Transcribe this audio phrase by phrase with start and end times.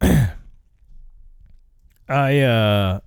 [2.08, 3.00] I, uh,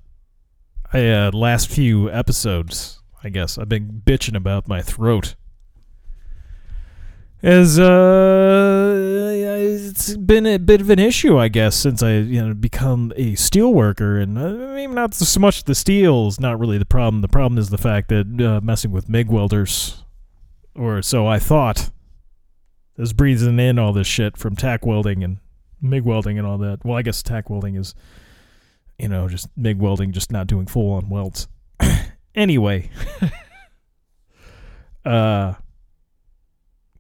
[0.92, 5.36] I, uh, last few episodes, I guess, I've been bitching about my throat
[7.42, 9.00] as uh
[9.80, 13.36] it's been a bit of an issue i guess since i you know become a
[13.36, 14.18] steel worker.
[14.18, 17.22] And uh, maybe not so much the steel's not really the problem.
[17.22, 20.04] The problem is the fact that uh, messing with mig welders
[20.76, 21.90] or so i thought
[22.98, 25.38] is breathing in all this shit from tack welding and
[25.82, 26.84] mig welding and all that.
[26.84, 27.96] Well i guess tack welding is
[28.98, 31.48] you know just mig welding just not doing full on welds.
[32.36, 32.90] Anyway.
[35.06, 35.54] Uh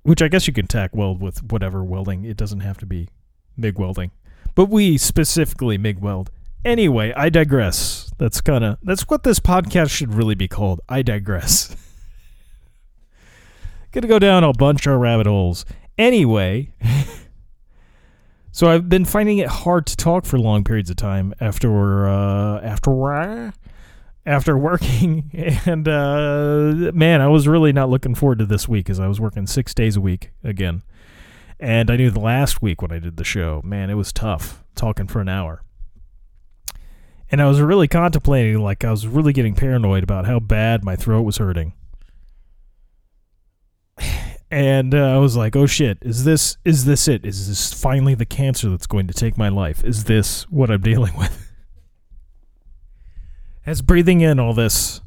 [0.09, 2.25] which I guess you can tack weld with whatever welding.
[2.25, 3.09] It doesn't have to be
[3.55, 4.09] MIG welding.
[4.55, 6.31] But we specifically MIG weld.
[6.65, 8.11] Anyway, I digress.
[8.17, 10.81] That's kind of that's what this podcast should really be called.
[10.89, 11.75] I digress.
[13.91, 15.63] Gonna go down a bunch of rabbit holes.
[15.95, 16.73] Anyway,
[18.51, 22.61] so I've been finding it hard to talk for long periods of time after uh,
[22.61, 22.89] after
[24.25, 25.29] after working
[25.65, 29.19] and uh, man i was really not looking forward to this week as i was
[29.19, 30.83] working six days a week again.
[31.59, 34.63] And i knew the last week when i did the show man it was tough
[34.75, 35.61] talking for an hour.
[37.31, 40.95] And i was really contemplating like i was really getting paranoid about how bad my
[40.95, 41.73] throat was hurting.
[44.51, 47.25] And uh, i was like oh shit is this is this it?
[47.25, 49.83] Is this finally the cancer that's going to take my life?
[49.83, 51.48] Is this what i'm dealing with
[53.69, 54.99] as breathing in all this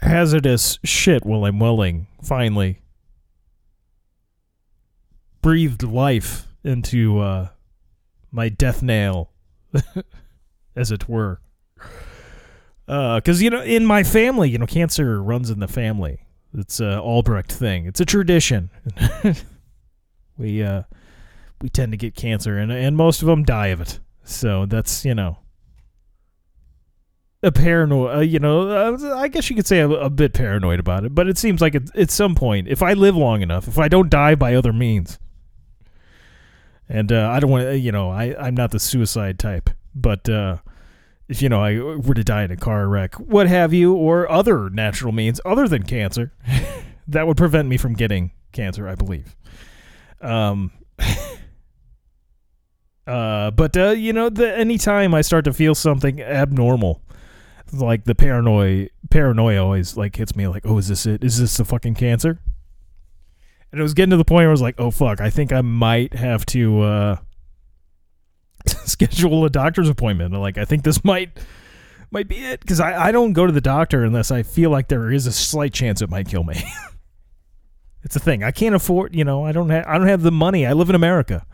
[0.00, 2.80] hazardous shit while I'm willing, finally
[5.40, 7.50] breathed life into uh,
[8.32, 9.30] my death nail,
[10.74, 11.40] as it were.
[12.86, 16.26] Because, you know, in my family, you know, cancer runs in the family.
[16.58, 17.86] It's a Albrecht thing.
[17.86, 18.68] It's a tradition.
[20.36, 20.82] we uh,
[21.62, 24.00] we tend to get cancer, and and most of them die of it.
[24.24, 25.38] So that's you know
[27.44, 30.80] a paranoid, uh, you know, uh, I guess you could say a, a bit paranoid
[30.80, 33.78] about it, but it seems like at, some point, if I live long enough, if
[33.78, 35.18] I don't die by other means,
[36.88, 40.26] and uh, I don't want to, you know, I, I'm not the suicide type, but
[40.28, 40.56] uh,
[41.28, 44.30] if, you know, I were to die in a car wreck, what have you, or
[44.30, 46.32] other natural means other than cancer,
[47.08, 49.36] that would prevent me from getting cancer, I believe.
[50.22, 50.72] Um,
[53.06, 57.02] uh, but, uh, you know, the, anytime I start to feel something abnormal,
[57.72, 61.24] like the paranoia paranoia always like hits me like oh is this it?
[61.24, 62.40] Is this the fucking cancer?
[63.72, 65.52] And it was getting to the point where i was like oh fuck i think
[65.52, 67.16] i might have to uh
[68.66, 70.32] schedule a doctor's appointment.
[70.34, 71.30] Like i think this might
[72.10, 72.60] might be it.
[72.60, 75.32] Because I, I don't go to the doctor unless i feel like there is a
[75.32, 76.62] slight chance it might kill me.
[78.06, 78.44] It's a thing.
[78.44, 80.66] I can't afford you know i don't have i don't have the money.
[80.66, 81.46] I live in america.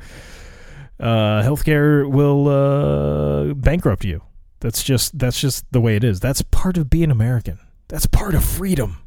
[0.99, 4.21] Uh healthcare will uh bankrupt you
[4.61, 6.21] that's just that's just the way it is.
[6.21, 7.59] That's part of being American.
[7.89, 8.99] That's part of freedom.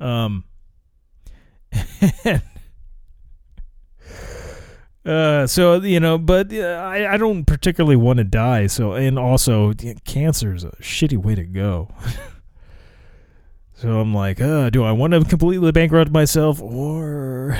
[0.00, 0.44] Um
[5.04, 8.68] Uh, so you know, but uh, I I don't particularly want to die.
[8.68, 11.94] So and also yeah, cancer is a shitty way to go.
[13.76, 17.58] So I'm like, uh, do I want to completely bankrupt myself or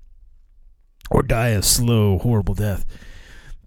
[1.10, 2.84] or die a slow, horrible death?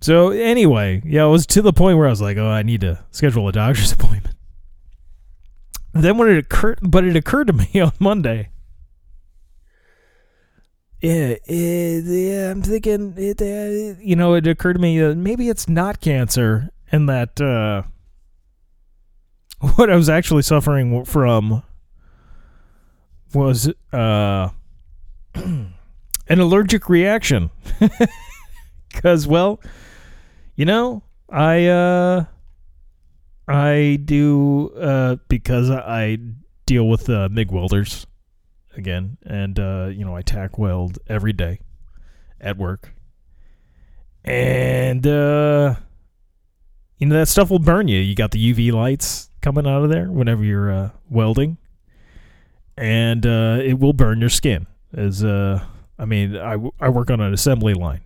[0.02, 2.82] So anyway, yeah, it was to the point where I was like, oh, I need
[2.82, 4.36] to schedule a doctor's appointment.
[5.94, 8.50] Then when it occurred, but it occurred to me on Monday.
[11.02, 15.48] Yeah, it, yeah, I'm thinking, it, uh, you know, it occurred to me that maybe
[15.48, 17.84] it's not cancer, and that uh,
[19.76, 21.64] what I was actually suffering from
[23.34, 24.50] was uh,
[25.36, 25.74] an
[26.28, 27.50] allergic reaction.
[28.90, 29.62] Because, well,
[30.60, 32.26] you know, I uh,
[33.48, 36.18] I do uh, because I
[36.66, 38.06] deal with uh, MIG welders
[38.76, 41.62] again, and uh, you know, I tack weld every day
[42.42, 42.94] at work,
[44.26, 45.76] and uh,
[46.98, 48.02] you know that stuff will burn you.
[48.02, 51.58] You got the UV lights coming out of there whenever you're uh, welding,
[52.76, 54.68] and uh, it will burn your skin.
[54.94, 55.64] As uh,
[55.98, 58.02] I mean, I, I work on an assembly line.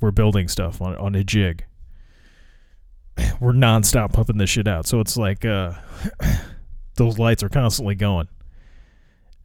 [0.00, 1.66] We're building stuff on on a jig.
[3.40, 5.72] We're nonstop pumping this shit out, so it's like uh,
[6.94, 8.28] those lights are constantly going,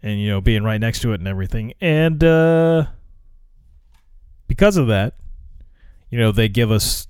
[0.01, 2.85] and you know, being right next to it and everything, and uh,
[4.47, 5.15] because of that,
[6.09, 7.07] you know, they give us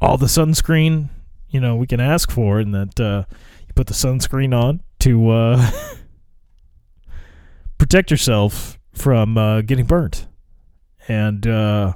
[0.00, 1.10] all the sunscreen
[1.50, 3.24] you know we can ask for, and that uh,
[3.66, 5.70] you put the sunscreen on to uh,
[7.78, 10.26] protect yourself from uh, getting burnt,
[11.08, 11.94] and uh,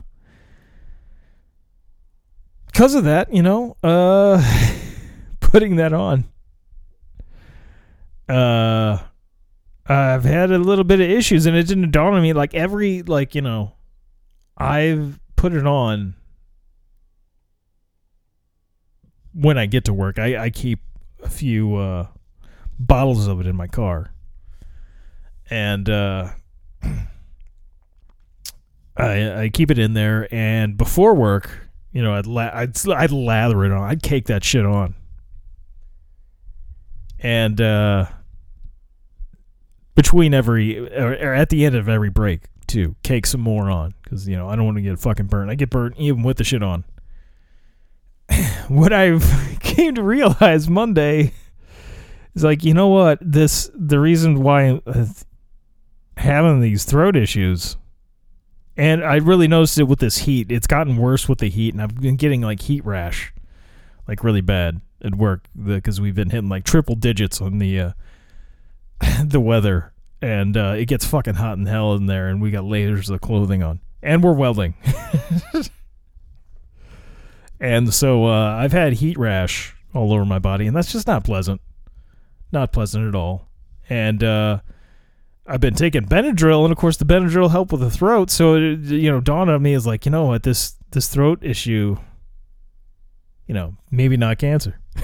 [2.75, 4.43] because of that, you know, uh,
[5.41, 6.25] putting that on,
[8.29, 8.99] uh,
[9.87, 13.03] I've had a little bit of issues, and it didn't dawn on me like every
[13.05, 13.75] like you know,
[14.59, 16.17] I've put it on
[19.33, 20.19] when I get to work.
[20.19, 20.81] I, I keep
[21.23, 22.09] a few uh,
[22.77, 24.13] bottles of it in my car,
[25.49, 26.31] and uh,
[28.97, 30.27] I I keep it in there.
[30.35, 31.64] And before work,
[31.95, 33.83] you know, I'd la- I'd I'd lather it on.
[33.83, 34.95] I'd cake that shit on,
[37.21, 38.07] and uh,
[39.95, 43.95] between every or, or at the end of every break too, cake some more on
[44.03, 45.51] because you know I don't want to get fucking burnt.
[45.51, 46.85] I get burnt even with the shit on
[48.69, 49.19] what I
[49.61, 51.33] came to realize Monday
[52.35, 53.19] is like, you know what?
[53.21, 55.07] This the reason why uh,
[56.17, 57.77] having these throat issues,
[58.77, 60.51] and I really noticed it with this heat.
[60.51, 63.33] It's gotten worse with the heat, and I've been getting like heat rash,
[64.09, 67.93] like really bad at work because we've been hitting like triple digits on the uh,
[69.25, 72.65] the weather, and uh, it gets fucking hot in hell in there, and we got
[72.65, 74.75] layers of clothing on, and we're welding.
[77.65, 81.25] And so uh, I've had heat rash all over my body, and that's just not
[81.25, 81.63] pleasant.
[82.53, 83.49] Not pleasant at all.
[83.89, 84.61] And uh,
[85.47, 88.31] I've been taking Benadryl, and of course the Benadryl helped with the throat.
[88.31, 91.41] So it, you know, dawned on me is like, you know what, this this throat
[91.43, 91.97] issue,
[93.47, 94.81] you know, maybe not cancer.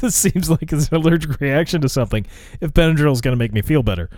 [0.00, 2.26] this seems like it's an allergic reaction to something.
[2.60, 4.08] If Benadryl is going to make me feel better,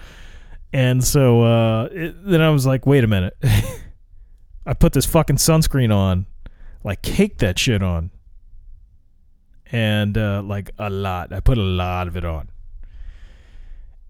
[0.73, 3.37] and so uh, it, then I was like, wait a minute.
[4.67, 6.27] I put this fucking sunscreen on
[6.85, 8.11] like cake that shit on.
[9.71, 11.33] And uh, like a lot.
[11.33, 12.51] I put a lot of it on.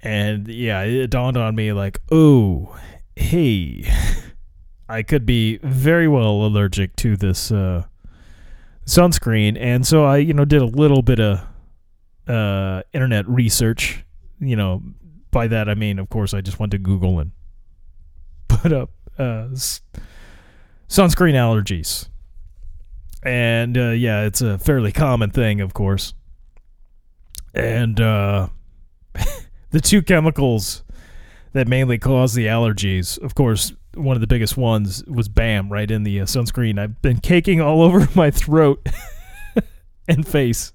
[0.03, 2.77] And yeah, it dawned on me like, oh,
[3.15, 3.85] hey,
[4.89, 7.85] I could be very well allergic to this uh,
[8.85, 9.57] sunscreen.
[9.59, 11.41] And so I, you know, did a little bit of
[12.27, 14.05] uh, internet research.
[14.41, 14.83] You know,
[15.31, 17.31] by that I mean, of course, I just went to Google and
[18.49, 19.49] put up uh,
[20.89, 22.09] sunscreen allergies
[23.23, 26.15] and uh, yeah, it's a fairly common thing, of course.
[27.55, 28.49] And uh,
[29.73, 30.83] the two chemicals
[31.53, 35.91] that mainly cause the allergies, of course, one of the biggest ones was BAM right
[35.91, 36.79] in the uh, sunscreen.
[36.79, 38.87] I've been caking all over my throat
[40.09, 40.73] and face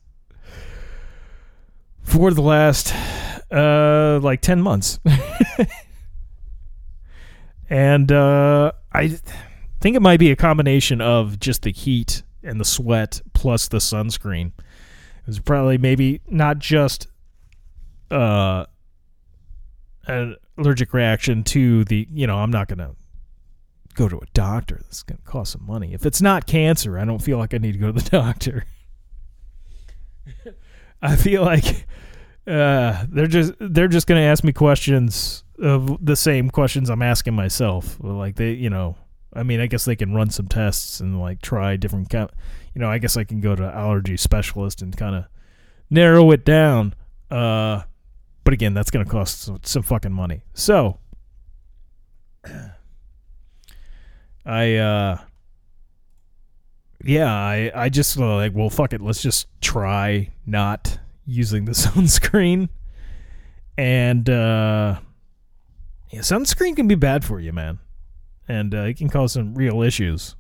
[2.04, 2.94] for the last
[3.52, 5.00] uh, like 10 months.
[7.70, 9.20] and uh, I
[9.80, 13.78] think it might be a combination of just the heat and the sweat plus the
[13.78, 14.48] sunscreen.
[14.48, 17.08] It was probably maybe not just
[18.10, 18.66] uh,
[20.08, 22.96] an allergic reaction to the, you know, I'm not going to
[23.94, 24.82] go to a doctor.
[24.88, 25.94] This is going to cost some money.
[25.94, 28.66] If it's not cancer, I don't feel like I need to go to the doctor.
[31.02, 31.86] I feel like
[32.48, 37.02] uh, they're just they're just going to ask me questions of the same questions I'm
[37.02, 37.98] asking myself.
[38.00, 38.96] Like they, you know,
[39.34, 42.30] I mean, I guess they can run some tests and like try different kind.
[42.74, 45.26] You know, I guess I can go to allergy specialist and kind of
[45.90, 46.94] narrow it down.
[47.30, 47.84] Uh,
[48.48, 50.42] but again, that's going to cost some, some fucking money.
[50.54, 51.00] So
[54.46, 55.18] I uh
[57.04, 61.72] yeah, I I just uh, like well fuck it, let's just try not using the
[61.74, 62.70] sunscreen.
[63.78, 65.02] And uh
[66.10, 67.80] yeah, sunscreen can be bad for you, man.
[68.48, 70.38] And uh, it can cause some real issues.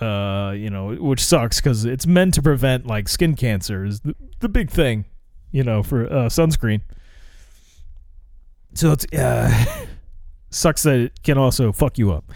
[0.00, 4.16] Uh, you know, which sucks cuz it's meant to prevent like skin cancer is the,
[4.40, 5.04] the big thing,
[5.52, 6.80] you know, for uh, sunscreen.
[8.76, 9.86] So it's uh
[10.50, 12.30] sucks that it can also fuck you up.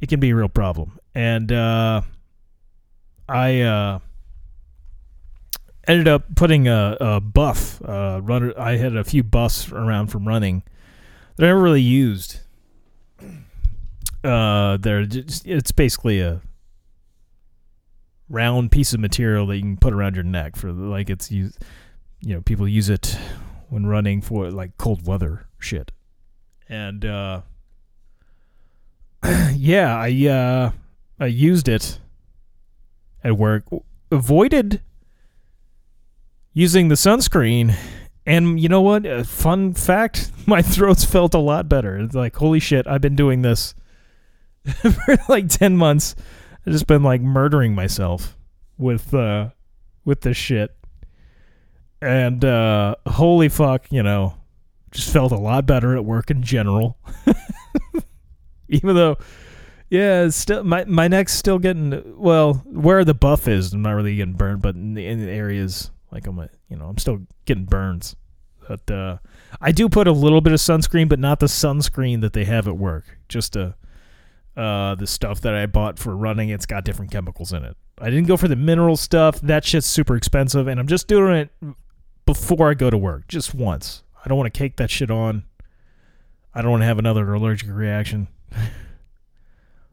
[0.00, 0.98] It can be a real problem.
[1.14, 2.02] And uh
[3.28, 3.98] I uh
[5.86, 10.26] ended up putting a, a buff uh runner I had a few buffs around from
[10.26, 10.62] running
[11.36, 12.40] that I never really used.
[14.24, 16.40] Uh they're just it's basically a
[18.28, 21.62] round piece of material that you can put around your neck for like it's used
[22.20, 23.16] you know, people use it
[23.68, 25.92] when running for like cold weather shit.
[26.68, 27.42] And uh
[29.54, 30.70] yeah, I uh
[31.18, 31.98] I used it
[33.22, 33.64] at work.
[34.10, 34.80] Avoided
[36.52, 37.76] using the sunscreen
[38.26, 39.06] and you know what?
[39.06, 41.98] A fun fact, my throats felt a lot better.
[41.98, 43.74] It's like, holy shit, I've been doing this
[44.64, 46.16] for like 10 months.
[46.66, 48.36] I've just been like murdering myself
[48.78, 49.50] with uh
[50.04, 50.76] with this shit.
[52.02, 54.35] And uh holy fuck, you know,
[54.96, 56.98] just felt a lot better at work in general.
[58.68, 59.18] Even though
[59.90, 64.16] yeah, still my my neck's still getting well, where the buff is, I'm not really
[64.16, 67.20] getting burned, but in the, in the areas like I'm a, you know, I'm still
[67.44, 68.16] getting burns.
[68.66, 69.18] But uh
[69.60, 72.66] I do put a little bit of sunscreen, but not the sunscreen that they have
[72.66, 73.04] at work.
[73.28, 73.72] Just uh
[74.56, 77.76] uh the stuff that I bought for running, it's got different chemicals in it.
[78.00, 79.40] I didn't go for the mineral stuff.
[79.40, 81.50] That shit's super expensive and I'm just doing it
[82.24, 84.02] before I go to work, just once.
[84.26, 85.44] I don't want to cake that shit on.
[86.52, 88.26] I don't want to have another allergic reaction.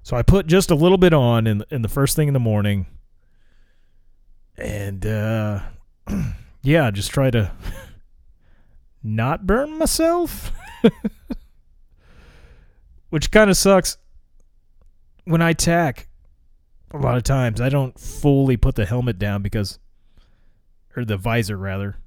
[0.01, 2.39] so I put just a little bit on in in the first thing in the
[2.39, 2.87] morning.
[4.57, 5.59] And uh
[6.63, 7.51] yeah, just try to
[9.03, 10.51] not burn myself.
[13.11, 13.97] Which kind of sucks.
[15.25, 16.07] When I tack,
[16.89, 19.77] a lot of times I don't fully put the helmet down because,
[20.97, 21.97] or the visor rather.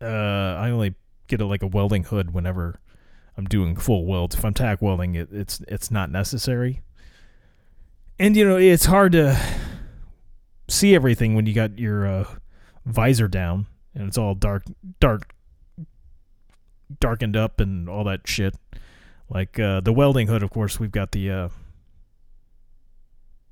[0.00, 0.94] Uh, I only
[1.26, 2.80] get a, like a welding hood whenever
[3.36, 4.36] I'm doing full welds.
[4.36, 6.82] If I'm tack welding, it, it's it's not necessary.
[8.18, 9.40] And you know it's hard to
[10.68, 12.24] see everything when you got your uh,
[12.84, 14.64] visor down and it's all dark,
[15.00, 15.34] dark,
[17.00, 18.54] darkened up and all that shit.
[19.28, 21.48] Like uh, the welding hood, of course, we've got the uh,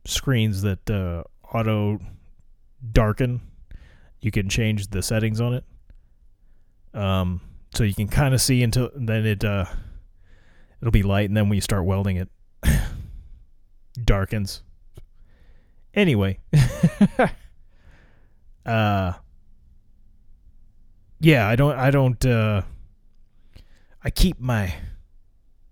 [0.05, 1.99] screens that uh, auto
[2.93, 3.41] darken.
[4.21, 5.65] You can change the settings on it,
[6.97, 7.41] um,
[7.75, 9.67] so you can kind of see until then it uh,
[10.81, 12.29] it'll be light, and then when you start welding, it
[14.05, 14.63] darkens.
[15.95, 16.39] Anyway,
[18.67, 19.13] uh,
[21.21, 22.63] yeah, I don't, I don't, uh,
[24.03, 24.75] I keep my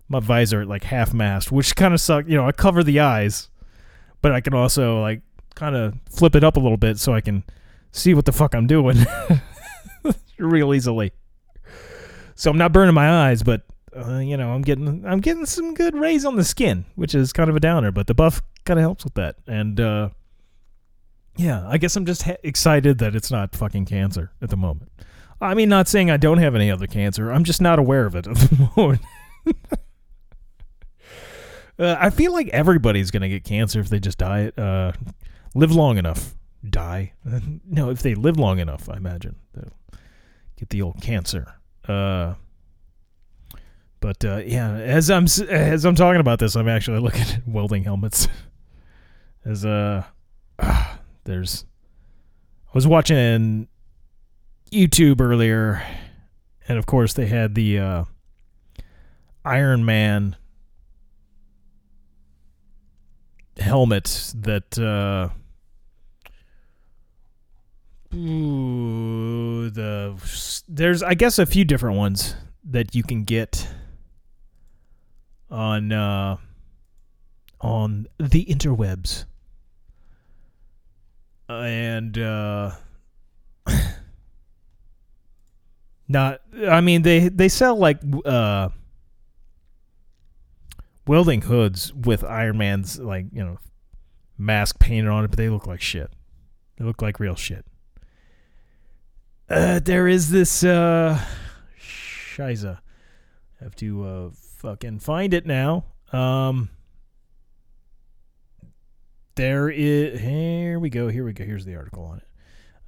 [0.07, 2.29] my visor at like half mast, which kind of sucks.
[2.29, 3.49] You know, I cover the eyes,
[4.21, 5.21] but I can also like
[5.55, 7.43] kind of flip it up a little bit so I can
[7.91, 8.97] see what the fuck I'm doing
[10.39, 11.11] real easily.
[12.35, 13.61] So I'm not burning my eyes, but
[13.95, 17.31] uh, you know, I'm getting I'm getting some good rays on the skin, which is
[17.31, 19.37] kind of a downer, but the buff kind of helps with that.
[19.47, 20.09] And uh,
[21.37, 24.91] yeah, I guess I'm just excited that it's not fucking cancer at the moment.
[25.39, 27.31] I mean, not saying I don't have any other cancer.
[27.31, 29.01] I'm just not aware of it at the moment.
[31.79, 34.51] uh, I feel like everybody's gonna get cancer if they just die.
[34.57, 34.91] Uh,
[35.53, 36.35] live long enough,
[36.69, 37.13] die.
[37.65, 39.71] no, if they live long enough, I imagine they'll
[40.57, 41.55] get the old cancer.
[41.87, 42.35] Uh,
[43.99, 47.83] but uh, yeah, as I'm as I'm talking about this, I'm actually looking at welding
[47.83, 48.27] helmets.
[49.43, 50.03] as uh,
[50.59, 51.65] ah, there's,
[52.67, 53.67] I was watching
[54.71, 55.83] YouTube earlier,
[56.67, 58.03] and of course they had the uh,
[59.43, 60.35] Iron Man
[63.57, 64.77] helmet that.
[64.77, 65.33] Uh,
[68.13, 70.15] ooh, the
[70.67, 73.67] there's I guess a few different ones that you can get
[75.49, 76.37] on uh,
[77.61, 79.25] on the interwebs,
[81.49, 82.71] and uh,
[86.07, 86.41] not.
[86.67, 88.69] I mean, they they sell like uh,
[91.07, 93.57] welding hoods with Iron Man's like you know
[94.37, 96.11] mask painted on it, but they look like shit.
[96.77, 97.65] They look like real shit.
[99.49, 101.19] Uh, there is this uh,
[101.79, 102.79] Shiza.
[103.59, 105.85] Have to uh, fucking find it now.
[106.11, 106.69] Um,
[109.35, 110.19] there is.
[110.19, 111.07] Here we go.
[111.09, 111.43] Here we go.
[111.43, 112.27] Here's the article on it.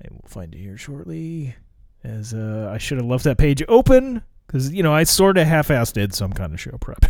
[0.04, 1.56] I will find it here shortly.
[2.04, 5.46] As uh, I should have left that page open because you know I sort of
[5.48, 7.06] half-assed did some kind of show prep.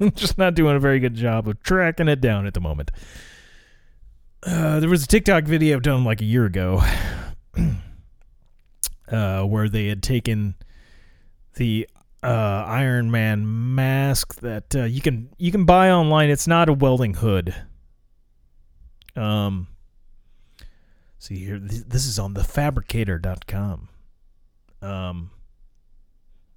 [0.14, 2.90] Just not doing a very good job of tracking it down at the moment.
[4.42, 6.82] Uh, there was a TikTok video done like a year ago,
[9.10, 10.54] uh, where they had taken
[11.54, 11.88] the
[12.22, 16.30] uh, Iron Man mask that uh, you can you can buy online.
[16.30, 17.54] It's not a welding hood.
[19.16, 19.68] Um,
[21.18, 23.88] see here, th- this is on thefabricator.com.
[24.80, 25.30] Um,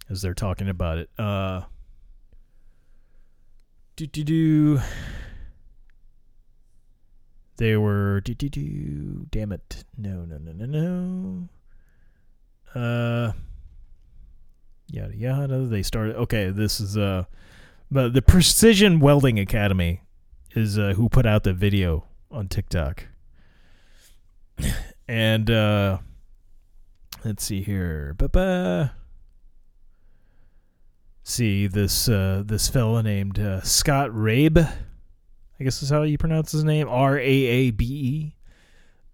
[0.09, 1.09] as they're talking about it.
[1.17, 1.61] Uh,
[3.95, 4.79] do do do.
[7.57, 9.25] They were do do do.
[9.31, 9.85] Damn it!
[9.97, 11.49] No no no no no.
[12.75, 13.31] Uh,
[14.87, 15.65] yada yada.
[15.65, 16.15] They started.
[16.17, 17.23] Okay, this is uh,
[17.89, 20.01] but the Precision Welding Academy
[20.55, 23.05] is uh, who put out the video on TikTok.
[25.07, 25.99] And uh,
[27.23, 28.15] let's see here.
[28.17, 28.95] Ba-ba.
[31.23, 34.67] See this uh, this fella named uh, Scott Raabe.
[35.59, 36.87] I guess is how you pronounce his name.
[36.89, 38.35] R A A B E.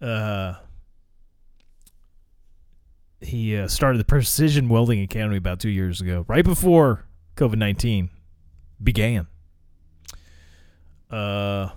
[0.05, 0.55] Uh,
[3.21, 8.09] he uh, started the Precision Welding Academy about two years ago, right before COVID nineteen
[8.81, 9.27] began.
[11.09, 11.69] Uh,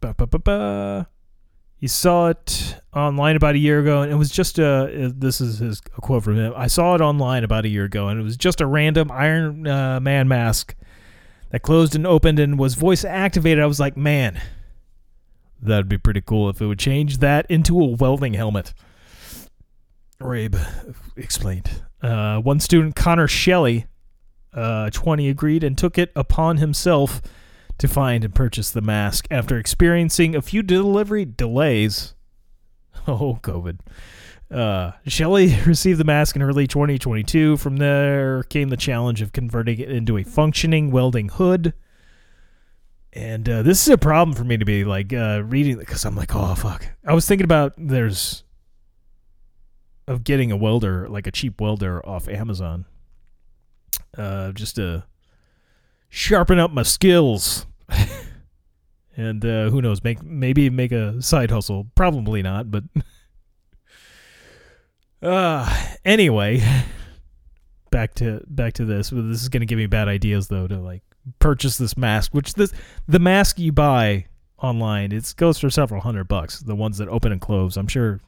[0.00, 1.08] ba.
[1.76, 5.12] He saw it online about a year ago, and it was just a.
[5.14, 6.54] This is his a quote from him.
[6.56, 9.66] I saw it online about a year ago, and it was just a random Iron
[9.66, 10.74] uh, Man mask
[11.50, 13.62] that closed and opened and was voice activated.
[13.62, 14.40] I was like, man,
[15.60, 18.72] that'd be pretty cool if it would change that into a welding helmet.
[20.24, 21.82] Raabe explained.
[22.02, 23.86] Uh, one student, Connor Shelley,
[24.52, 27.22] uh, 20, agreed and took it upon himself
[27.78, 32.14] to find and purchase the mask after experiencing a few delivery delays.
[33.06, 33.80] Oh, COVID.
[34.50, 37.56] Uh, Shelley received the mask in early 2022.
[37.58, 41.74] From there came the challenge of converting it into a functioning welding hood.
[43.12, 46.16] And uh, this is a problem for me to be like uh, reading because I'm
[46.16, 46.86] like, oh fuck.
[47.04, 48.43] I was thinking about there's
[50.06, 52.84] of getting a welder, like a cheap welder off Amazon,
[54.16, 55.04] uh, just to
[56.08, 57.66] sharpen up my skills.
[59.16, 61.86] and uh, who knows, make maybe make a side hustle.
[61.94, 62.84] Probably not, but
[65.22, 66.62] uh anyway,
[67.90, 69.10] back to back to this.
[69.10, 71.02] This is gonna give me bad ideas though to like
[71.38, 72.72] purchase this mask, which this
[73.08, 74.26] the mask you buy
[74.58, 76.60] online it goes for several hundred bucks.
[76.60, 78.20] The ones that open and close, I'm sure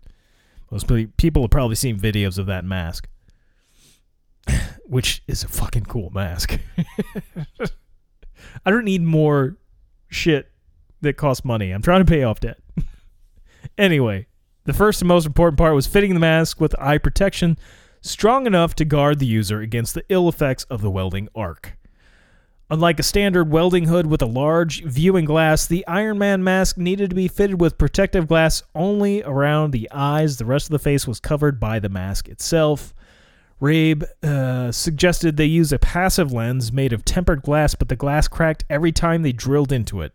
[0.70, 3.09] most people have probably seen videos of that mask,
[4.85, 6.59] which is a fucking cool mask.
[8.64, 9.57] I don't need more
[10.09, 10.50] shit
[11.00, 11.70] that costs money.
[11.70, 12.59] I'm trying to pay off debt.
[13.79, 14.26] anyway,
[14.64, 17.59] the first and most important part was fitting the mask with eye protection
[18.00, 21.76] strong enough to guard the user against the ill effects of the welding arc.
[22.68, 27.11] Unlike a standard welding hood with a large viewing glass, the Iron Man mask needed
[27.11, 30.37] to be fitted with protective glass only around the eyes.
[30.37, 32.92] The rest of the face was covered by the mask itself.
[33.62, 38.26] Raabe uh, suggested they use a passive lens made of tempered glass, but the glass
[38.26, 40.12] cracked every time they drilled into it.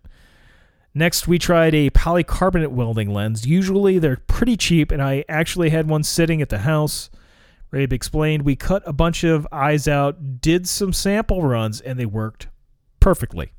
[0.93, 3.47] Next, we tried a polycarbonate welding lens.
[3.47, 7.09] Usually, they're pretty cheap, and I actually had one sitting at the house.
[7.73, 12.05] Raabe explained we cut a bunch of eyes out, did some sample runs, and they
[12.05, 12.47] worked
[12.99, 13.53] perfectly.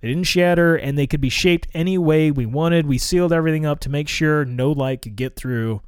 [0.00, 2.86] They didn't shatter, and they could be shaped any way we wanted.
[2.86, 5.82] We sealed everything up to make sure no light could get through.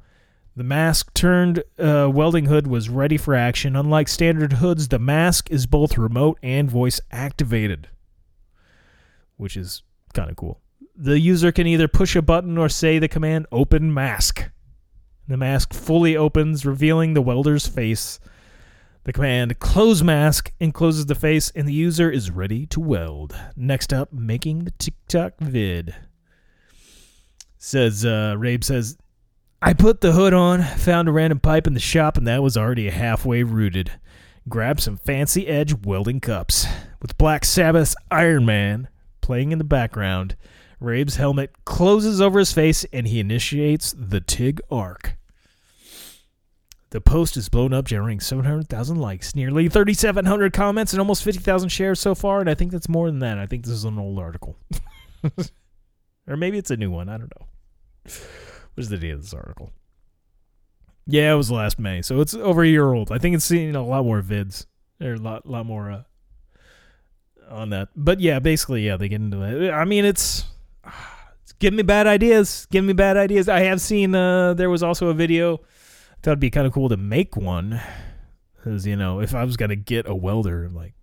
[0.55, 3.75] The mask turned uh, welding hood was ready for action.
[3.75, 7.87] Unlike standard hoods, the mask is both remote and voice activated,
[9.37, 9.81] which is
[10.13, 10.59] kind of cool.
[10.93, 14.49] The user can either push a button or say the command open mask.
[15.31, 18.19] The mask fully opens, revealing the welder's face.
[19.05, 23.33] The command close mask encloses the face, and the user is ready to weld.
[23.55, 25.95] Next up, making the TikTok vid.
[27.57, 28.97] Says, uh, Raabe says,
[29.61, 32.57] I put the hood on, found a random pipe in the shop, and that was
[32.57, 33.89] already halfway rooted.
[34.49, 36.67] Grabbed some fancy edge welding cups.
[37.01, 38.89] With Black Sabbath's Iron Man
[39.21, 40.35] playing in the background,
[40.81, 45.15] Raabe's helmet closes over his face and he initiates the TIG arc.
[46.91, 52.01] The post is blown up, generating 700,000 likes, nearly 3,700 comments, and almost 50,000 shares
[52.01, 52.41] so far.
[52.41, 53.39] And I think that's more than that.
[53.39, 54.57] I think this is an old article.
[56.27, 57.07] or maybe it's a new one.
[57.07, 57.47] I don't know.
[58.03, 59.71] What is the date of this article?
[61.07, 63.09] Yeah, it was last May, so it's over a year old.
[63.11, 64.65] I think it's seen a lot more vids.
[65.01, 66.03] Are a lot, lot more uh,
[67.49, 67.87] on that.
[67.95, 69.71] But yeah, basically, yeah, they get into it.
[69.71, 70.43] I mean, it's,
[71.41, 72.67] it's give me bad ideas.
[72.69, 73.47] Give me bad ideas.
[73.47, 74.13] I have seen.
[74.13, 75.61] Uh, there was also a video.
[76.21, 77.81] Thought it'd be kind of cool to make one,
[78.55, 80.93] because you know, if I was gonna get a welder, like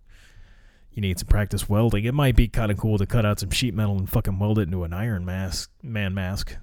[0.91, 3.49] you need some practice welding, it might be kind of cool to cut out some
[3.49, 6.55] sheet metal and fucking weld it into an Iron Mask man mask.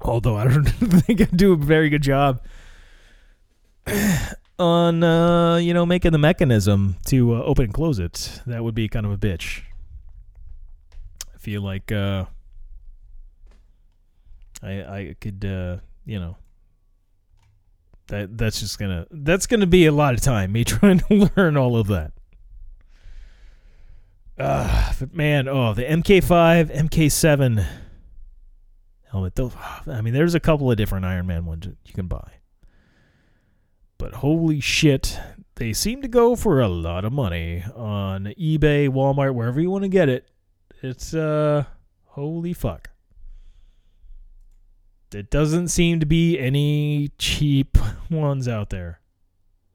[0.00, 2.42] Although I don't think I'd do a very good job
[4.58, 8.40] on uh, you know making the mechanism to uh, open and close it.
[8.46, 9.62] That would be kind of a bitch.
[11.34, 12.24] I feel like uh,
[14.62, 16.36] I I could uh, you know
[18.08, 21.56] that that's just gonna that's gonna be a lot of time me trying to learn
[21.56, 22.12] all of that.
[24.38, 27.66] Uh, but man, oh the MK5, MK7
[29.10, 29.34] helmet.
[29.34, 29.52] Though,
[29.86, 32.32] I mean, there's a couple of different Iron Man ones you can buy.
[33.98, 35.18] But holy shit,
[35.54, 39.84] they seem to go for a lot of money on eBay, Walmart, wherever you want
[39.84, 40.28] to get it.
[40.82, 41.64] It's uh
[42.04, 42.90] holy fuck.
[45.14, 47.78] It doesn't seem to be any cheap
[48.10, 49.00] ones out there.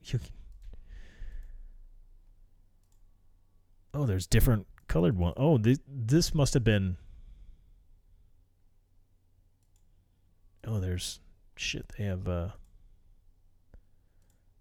[0.04, 0.30] You can...
[3.94, 5.34] Oh, there's different colored one.
[5.38, 6.98] Oh, this this must have been
[10.66, 11.20] Oh, there's
[11.56, 11.92] shit.
[11.98, 12.50] They have uh,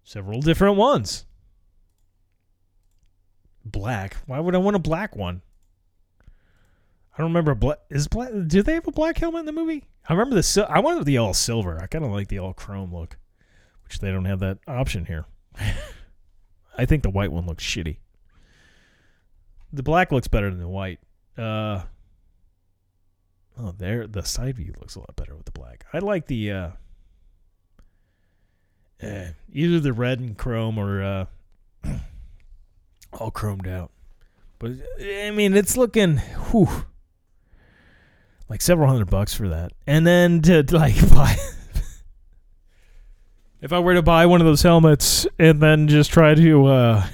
[0.03, 1.25] several different ones.
[3.63, 4.15] Black.
[4.25, 5.41] Why would I want a black one?
[7.13, 7.79] I don't remember black.
[7.89, 8.31] Is black?
[8.47, 9.83] Do they have a black helmet in the movie?
[10.07, 10.43] I remember the.
[10.43, 11.79] Sil- I wanted the all silver.
[11.79, 13.17] I kind of like the all chrome look,
[13.91, 15.25] which they don't have that option here.
[16.77, 17.97] I think the white one looks shitty.
[19.73, 20.99] The black looks better than the white.
[21.37, 21.81] Uh,
[23.59, 25.85] Oh, there the side view looks a lot better with the black.
[25.93, 26.69] I like the uh,
[29.01, 31.25] eh, either the red and chrome or uh,
[33.13, 33.91] all chromed out.
[34.57, 36.85] But I mean, it's looking whew,
[38.49, 41.35] like several hundred bucks for that, and then to like buy.
[43.61, 47.07] If I were to buy one of those helmets and then just try to uh,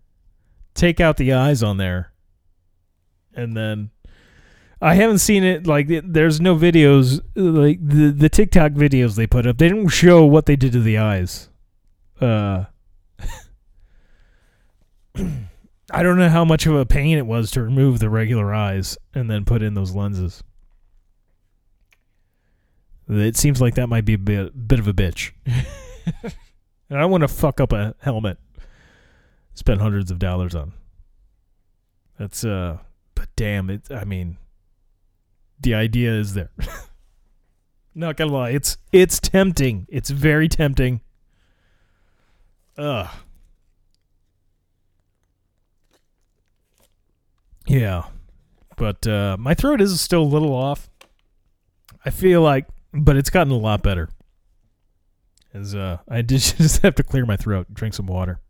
[0.74, 2.12] take out the eyes on there,
[3.34, 3.90] and then
[4.80, 5.66] I haven't seen it.
[5.66, 7.20] Like, there's no videos.
[7.34, 10.80] Like the the TikTok videos they put up, they don't show what they did to
[10.80, 11.48] the eyes.
[12.20, 12.64] Uh,
[15.90, 18.96] I don't know how much of a pain it was to remove the regular eyes
[19.14, 20.42] and then put in those lenses.
[23.08, 25.32] It seems like that might be a bit, bit of a bitch.
[25.46, 26.32] and
[26.90, 28.38] I don't want to fuck up a helmet.
[29.54, 30.72] Spend hundreds of dollars on.
[32.18, 32.78] That's uh,
[33.14, 33.90] but damn it.
[33.90, 34.38] I mean,
[35.60, 36.50] the idea is there.
[37.94, 39.86] Not gonna lie, it's it's tempting.
[39.88, 41.00] It's very tempting.
[42.76, 43.08] Ugh.
[47.66, 48.04] Yeah.
[48.76, 50.90] But uh, my throat is still a little off.
[52.04, 54.08] I feel like but it's gotten a lot better.
[55.52, 58.40] As uh I did just have to clear my throat, drink some water.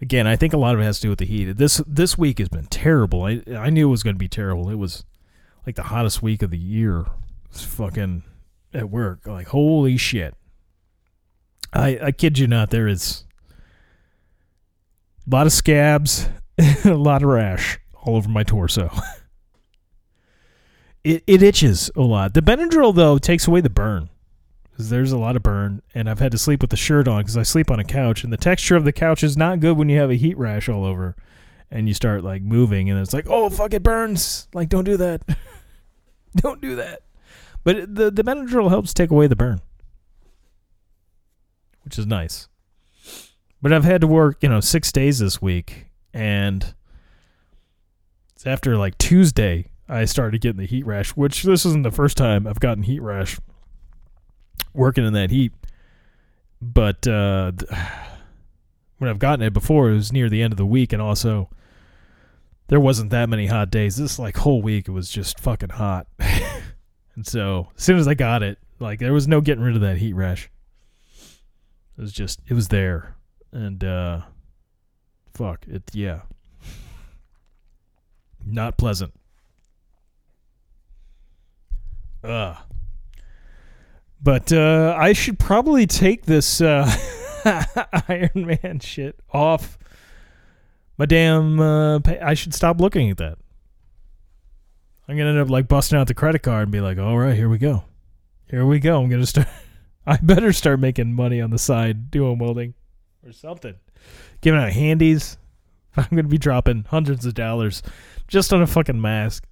[0.00, 1.56] Again, I think a lot of it has to do with the heat.
[1.56, 3.24] This this week has been terrible.
[3.24, 4.70] I I knew it was going to be terrible.
[4.70, 5.04] It was
[5.66, 7.06] like the hottest week of the year.
[7.50, 8.24] It's fucking
[8.72, 9.26] at work.
[9.26, 10.34] Like holy shit.
[11.72, 12.70] I I kid you not.
[12.70, 13.24] There is
[15.26, 16.28] a lot of scabs,
[16.84, 18.90] a lot of rash all over my torso.
[21.04, 22.34] it it itches a lot.
[22.34, 24.08] The Benadryl though takes away the burn.
[24.76, 27.36] There's a lot of burn, and I've had to sleep with the shirt on because
[27.36, 29.88] I sleep on a couch, and the texture of the couch is not good when
[29.88, 31.14] you have a heat rash all over,
[31.70, 34.48] and you start like moving, and it's like, oh fuck, it burns.
[34.52, 35.22] Like, don't do that.
[36.36, 37.02] don't do that.
[37.62, 39.60] But the the Benadryl helps take away the burn,
[41.84, 42.48] which is nice.
[43.62, 46.74] But I've had to work, you know, six days this week, and
[48.34, 51.10] it's after like Tuesday I started getting the heat rash.
[51.10, 53.38] Which this isn't the first time I've gotten heat rash
[54.72, 55.52] working in that heat.
[56.60, 57.52] But uh,
[58.98, 61.50] when I've gotten it before, it was near the end of the week, and also
[62.68, 63.96] there wasn't that many hot days.
[63.96, 66.06] This like whole week it was just fucking hot.
[66.18, 69.82] and so as soon as I got it, like there was no getting rid of
[69.82, 70.50] that heat rash.
[71.96, 73.16] It was just it was there.
[73.52, 74.22] And uh
[75.34, 76.22] fuck, it yeah.
[78.46, 79.14] Not pleasant.
[82.24, 82.56] Ugh.
[84.22, 86.90] But uh I should probably take this uh
[88.08, 89.78] Iron Man shit off
[90.96, 93.38] my damn uh, pay- I should stop looking at that.
[95.08, 97.36] I'm gonna end up like busting out the credit card and be like, all right,
[97.36, 97.84] here we go.
[98.48, 99.02] here we go.
[99.02, 99.48] I'm gonna start.
[100.06, 102.74] I better start making money on the side doing welding
[103.24, 103.74] or something.
[104.40, 105.36] Giving out handies.
[105.96, 107.82] I'm gonna be dropping hundreds of dollars
[108.28, 109.44] just on a fucking mask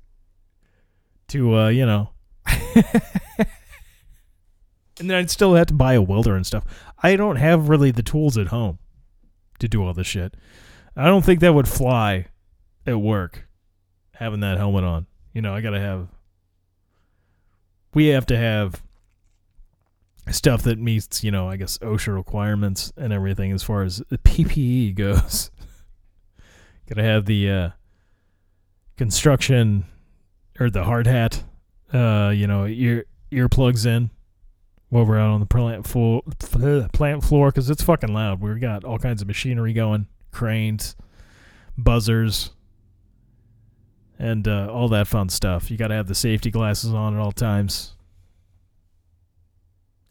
[1.28, 2.11] to uh, you know.
[2.46, 3.48] and
[4.98, 6.64] then I'd still have to buy a welder and stuff.
[7.02, 8.78] I don't have really the tools at home
[9.58, 10.34] to do all this shit.
[10.96, 12.26] I don't think that would fly
[12.86, 13.48] at work
[14.14, 15.06] having that helmet on.
[15.32, 16.08] You know, I gotta have.
[17.94, 18.82] We have to have
[20.30, 24.18] stuff that meets, you know, I guess OSHA requirements and everything as far as the
[24.18, 25.50] PPE goes.
[26.88, 27.70] gotta have the uh,
[28.96, 29.84] construction
[30.60, 31.42] or the hard hat,
[31.92, 34.10] uh, you know, ear earplugs in
[34.88, 36.22] while we're out on the plant floor,
[36.92, 38.40] plant floor because it's fucking loud.
[38.40, 40.96] We've got all kinds of machinery going, cranes,
[41.78, 42.50] buzzers,
[44.18, 45.70] and uh, all that fun stuff.
[45.70, 47.94] You got to have the safety glasses on at all times.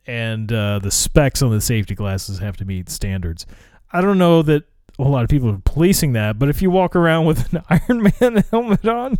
[0.07, 3.45] And uh, the specs on the safety glasses have to meet standards.
[3.93, 4.63] I don't know that
[4.97, 8.11] a lot of people are policing that, but if you walk around with an Iron
[8.19, 9.19] Man helmet on,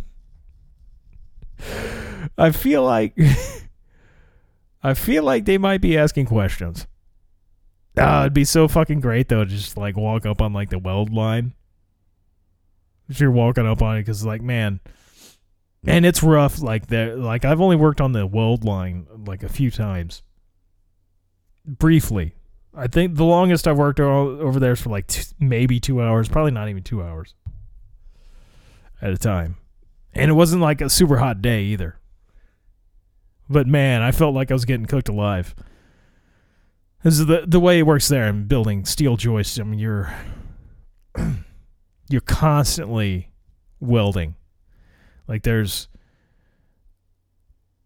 [2.36, 3.16] I feel like
[4.82, 6.86] I feel like they might be asking questions.
[7.96, 10.78] Ah, it'd be so fucking great though, to just like walk up on like the
[10.78, 11.54] weld line.
[13.08, 14.80] If you're walking up on it, because like man,
[15.84, 16.60] and it's rough.
[16.60, 20.22] Like that, like I've only worked on the weld line like a few times,
[21.66, 22.34] briefly.
[22.74, 26.52] I think the longest I've worked over there is for like maybe two hours, probably
[26.52, 27.34] not even two hours
[29.02, 29.56] at a time,
[30.14, 31.98] and it wasn't like a super hot day either.
[33.52, 35.54] But man, I felt like I was getting cooked alive.
[37.02, 39.58] This is the the way it works there in building steel joists.
[39.58, 40.14] I mean, you're
[42.08, 43.30] you're constantly
[43.78, 44.36] welding.
[45.28, 45.88] Like there's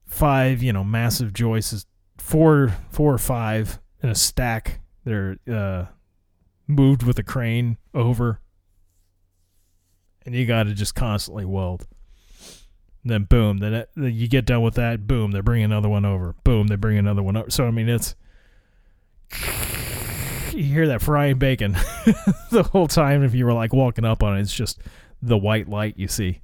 [0.07, 4.81] five, you know, massive joists, four, four or five in a stack.
[5.05, 5.87] They're uh,
[6.67, 8.41] moved with a crane over,
[10.25, 11.87] and you got to just constantly weld.
[13.07, 15.07] Then boom, then it, you get done with that.
[15.07, 16.35] Boom, they bring another one over.
[16.43, 17.51] Boom, they bring another one over.
[17.51, 18.17] So I mean, it's
[20.53, 21.73] you hear that frying bacon
[22.51, 23.23] the whole time.
[23.23, 24.81] If you were like walking up on it, it's just
[25.23, 26.41] the white light you see.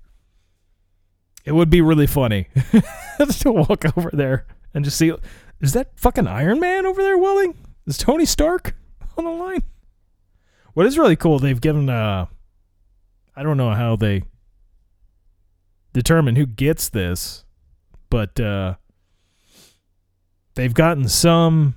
[1.44, 2.46] It would be really funny
[3.40, 5.12] to walk over there and just see.
[5.60, 7.56] Is that fucking Iron Man over there welding?
[7.86, 8.76] Is Tony Stark
[9.16, 9.64] on the line?
[10.74, 12.26] What is really cool, they've given uh
[13.34, 14.22] I don't know how they
[15.92, 17.44] determine who gets this,
[18.10, 18.74] but uh
[20.54, 21.74] they've gotten some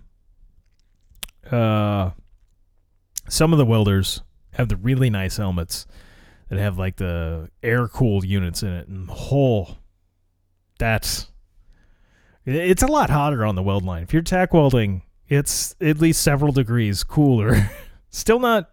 [1.52, 2.12] uh
[3.28, 4.22] some of the welders
[4.54, 5.86] have the really nice helmets
[6.50, 9.78] that have like the air cooled units in it and whole
[10.78, 11.28] that's
[12.46, 14.04] it's a lot hotter on the weld line.
[14.04, 17.72] If you're tack welding, it's at least several degrees cooler.
[18.10, 18.70] Still not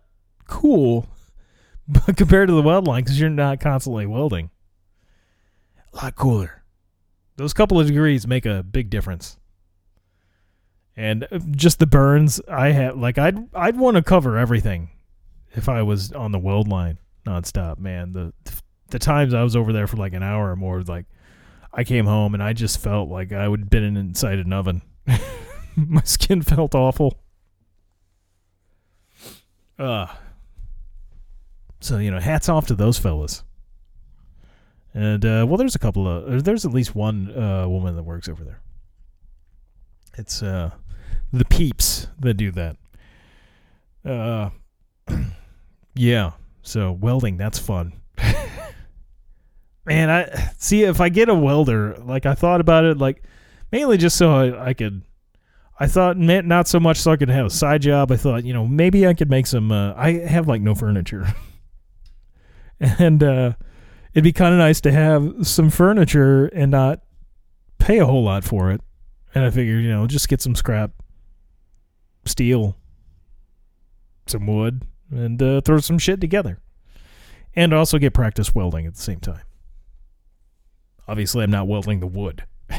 [0.46, 1.06] cool,
[1.88, 4.50] but compared to the weld line, because you're not constantly welding,
[5.92, 6.62] a lot cooler.
[7.36, 9.38] Those couple of degrees make a big difference.
[10.96, 14.90] And uh, just the burns I have, like I'd I'd want to cover everything
[15.52, 17.78] if I was on the weld line nonstop.
[17.78, 18.32] Man, the
[18.90, 21.06] the times I was over there for like an hour or more, like
[21.72, 24.82] I came home and I just felt like I would been inside an oven.
[25.76, 27.18] My skin felt awful.
[29.78, 30.06] Uh
[31.80, 33.42] so you know, hats off to those fellas.
[34.94, 38.28] And uh, well, there's a couple of there's at least one uh, woman that works
[38.28, 38.60] over there.
[40.18, 40.72] It's uh,
[41.32, 42.76] the peeps that do that.
[44.04, 44.50] Uh,
[45.94, 46.32] yeah.
[46.62, 47.94] So welding, that's fun.
[49.86, 53.24] Man, I see if I get a welder, like I thought about it, like
[53.72, 55.02] mainly just so I, I could.
[55.80, 58.12] I thought not so much so I could have a side job.
[58.12, 59.72] I thought, you know, maybe I could make some.
[59.72, 61.26] Uh, I have like no furniture,
[62.80, 63.52] and uh,
[64.14, 67.00] it'd be kind of nice to have some furniture and not
[67.78, 68.80] pay a whole lot for it.
[69.34, 70.90] And I figured, you know, just get some scrap
[72.24, 72.76] steel,
[74.26, 76.60] some wood, and uh, throw some shit together.
[77.54, 79.42] And also get practice welding at the same time.
[81.08, 82.44] Obviously, I'm not welding the wood.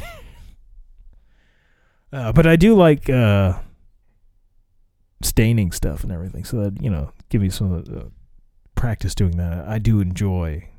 [2.11, 3.59] uh, but I do like uh,
[5.21, 6.43] staining stuff and everything.
[6.43, 8.09] So that, you know, give me some uh,
[8.75, 9.67] practice doing that.
[9.67, 10.69] I do enjoy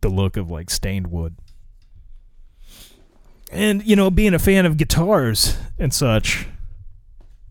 [0.00, 1.36] the look of like stained wood.
[3.52, 6.46] And, you know, being a fan of guitars and such,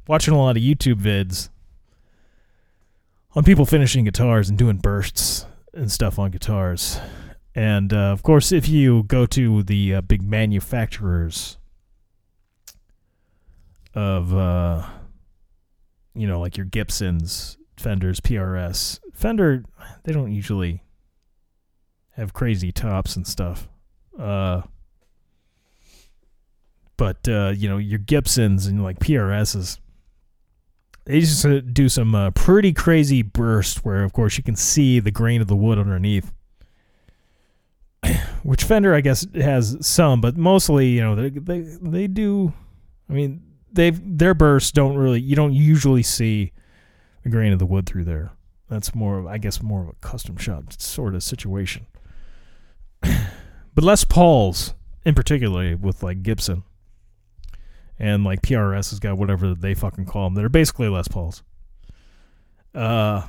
[0.08, 1.50] watching a lot of YouTube vids
[3.36, 7.00] on people finishing guitars and doing bursts and stuff on guitars.
[7.54, 11.58] And uh, of course, if you go to the uh, big manufacturers
[13.96, 14.86] of uh
[16.14, 19.00] you know like your Gibsons, Fenders, PRS.
[19.14, 19.64] Fender
[20.04, 20.84] they don't usually
[22.20, 23.68] have crazy tops and stuff.
[24.18, 24.62] Uh
[26.98, 29.80] but uh you know your Gibsons and like PRSs
[31.06, 35.00] they just uh, do some uh, pretty crazy burst where of course you can see
[35.00, 36.32] the grain of the wood underneath
[38.44, 42.54] which Fender I guess has some, but mostly you know they they they do.
[43.10, 46.52] I mean they've their bursts don't really you don't usually see
[47.24, 48.32] the grain of the wood through there.
[48.70, 51.86] That's more of I guess more of a custom shop sort of situation.
[53.76, 54.74] but Les Pauls
[55.06, 56.64] in particular with like Gibson
[57.98, 60.36] and like PRS has got whatever they fucking call them.
[60.36, 61.44] They're basically Les Pauls.
[62.74, 63.28] Uh,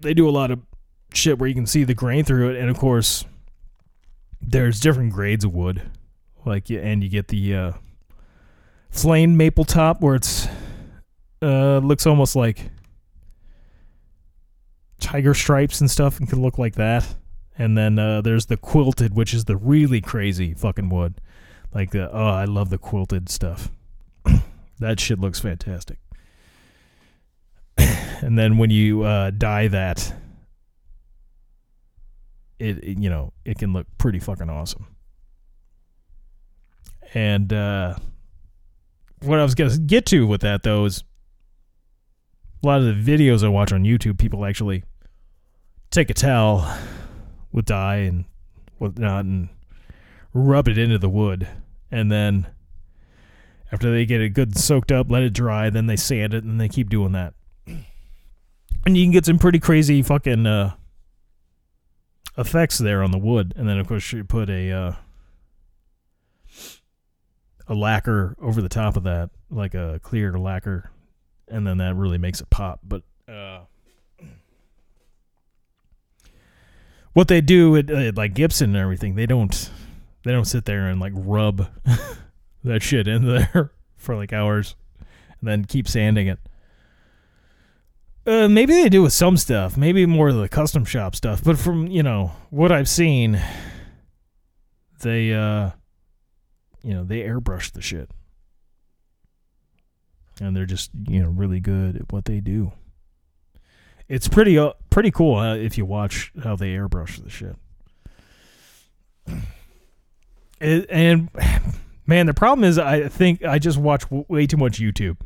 [0.00, 0.60] they do a lot of
[1.12, 3.24] shit where you can see the grain through it, and of course,
[4.40, 5.82] there's different grades of wood,
[6.44, 7.72] like and you get the uh,
[8.90, 10.46] flame maple top where it's
[11.42, 12.70] uh looks almost like
[15.04, 17.06] tiger stripes and stuff, and can look like that.
[17.56, 21.20] And then uh, there's the quilted, which is the really crazy fucking wood.
[21.72, 23.70] Like the oh, I love the quilted stuff.
[24.78, 25.98] that shit looks fantastic.
[27.78, 30.12] and then when you uh, dye that,
[32.58, 34.86] it, it, you know it can look pretty fucking awesome.
[37.12, 37.96] And uh,
[39.20, 41.04] what I was gonna get to with that though is
[42.62, 44.84] a lot of the videos I watch on YouTube, people actually
[45.94, 46.68] take a towel
[47.52, 48.24] with dye and
[48.78, 49.48] whatnot and
[50.32, 51.46] rub it into the wood,
[51.90, 52.46] and then
[53.70, 56.60] after they get it good soaked up, let it dry, then they sand it, and
[56.60, 57.34] they keep doing that.
[57.66, 60.74] And you can get some pretty crazy fucking uh,
[62.36, 64.92] effects there on the wood, and then of course you put a uh,
[67.66, 70.90] a lacquer over the top of that, like a clear lacquer,
[71.48, 72.80] and then that really makes it pop.
[72.82, 73.60] But uh,
[77.14, 79.70] what they do at uh, like Gibson and everything, they don't
[80.24, 81.68] they don't sit there and like rub
[82.64, 84.74] that shit in there for like hours
[85.40, 86.38] and then keep sanding it.
[88.26, 91.44] Uh, maybe they do with some stuff, maybe more of the custom shop stuff.
[91.44, 93.40] But from you know what I've seen,
[95.00, 95.70] they uh,
[96.82, 98.10] you know they airbrush the shit,
[100.40, 102.72] and they're just you know really good at what they do.
[104.08, 107.56] It's pretty uh, pretty cool uh, if you watch how they airbrush the shit.
[110.60, 111.30] It, and
[112.06, 115.16] man, the problem is I think I just watch w- way too much YouTube,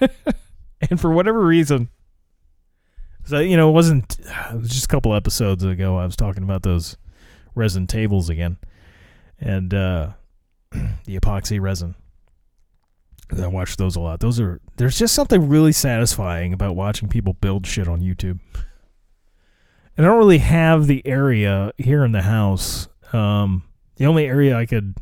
[0.90, 1.90] and for whatever reason,
[3.24, 4.18] so you know, it wasn't.
[4.20, 5.98] It was just a couple episodes ago.
[5.98, 6.96] I was talking about those
[7.54, 8.56] resin tables again,
[9.38, 10.10] and uh,
[10.70, 11.94] the epoxy resin.
[13.40, 14.20] I watch those a lot.
[14.20, 18.40] Those are there's just something really satisfying about watching people build shit on YouTube.
[19.96, 22.88] And I don't really have the area here in the house.
[23.12, 23.62] Um,
[23.96, 24.96] the only area I could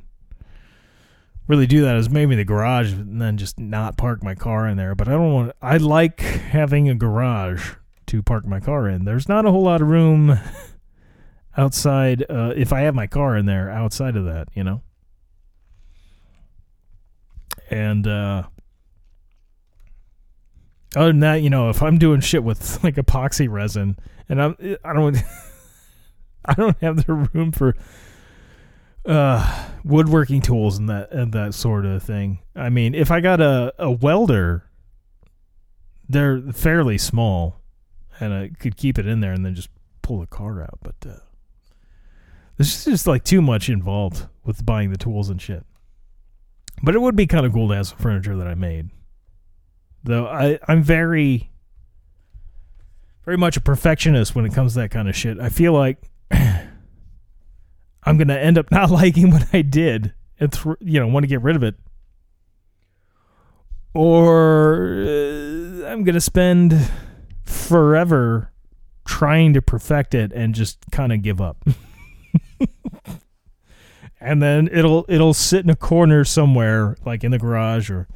[1.46, 4.76] really do that is maybe the garage, and then just not park my car in
[4.76, 4.94] there.
[4.94, 5.52] But I don't want.
[5.62, 7.74] I like having a garage
[8.06, 9.04] to park my car in.
[9.04, 10.38] There's not a whole lot of room
[11.56, 12.24] outside.
[12.28, 14.82] Uh, if I have my car in there, outside of that, you know.
[17.70, 18.44] And uh,
[20.96, 23.96] other than that, you know, if I'm doing shit with like epoxy resin,
[24.28, 25.16] and I'm, I don't,
[26.44, 27.76] I don't have the room for
[29.06, 32.40] uh woodworking tools and that and that sort of thing.
[32.54, 34.64] I mean, if I got a a welder,
[36.08, 37.60] they're fairly small,
[38.18, 39.70] and I could keep it in there and then just
[40.02, 40.80] pull the car out.
[40.82, 41.20] But uh,
[42.56, 45.64] there's just like too much involved with buying the tools and shit.
[46.82, 48.90] But it would be kind of cool to have some furniture that I made.
[50.02, 51.50] Though I I'm very
[53.24, 55.38] very much a perfectionist when it comes to that kind of shit.
[55.38, 55.98] I feel like
[56.30, 61.28] I'm gonna end up not liking what I did and th- you know want to
[61.28, 61.74] get rid of it,
[63.94, 66.90] or uh, I'm gonna spend
[67.44, 68.52] forever
[69.04, 71.62] trying to perfect it and just kind of give up.
[74.20, 78.06] and then it'll it'll sit in a corner somewhere like in the garage or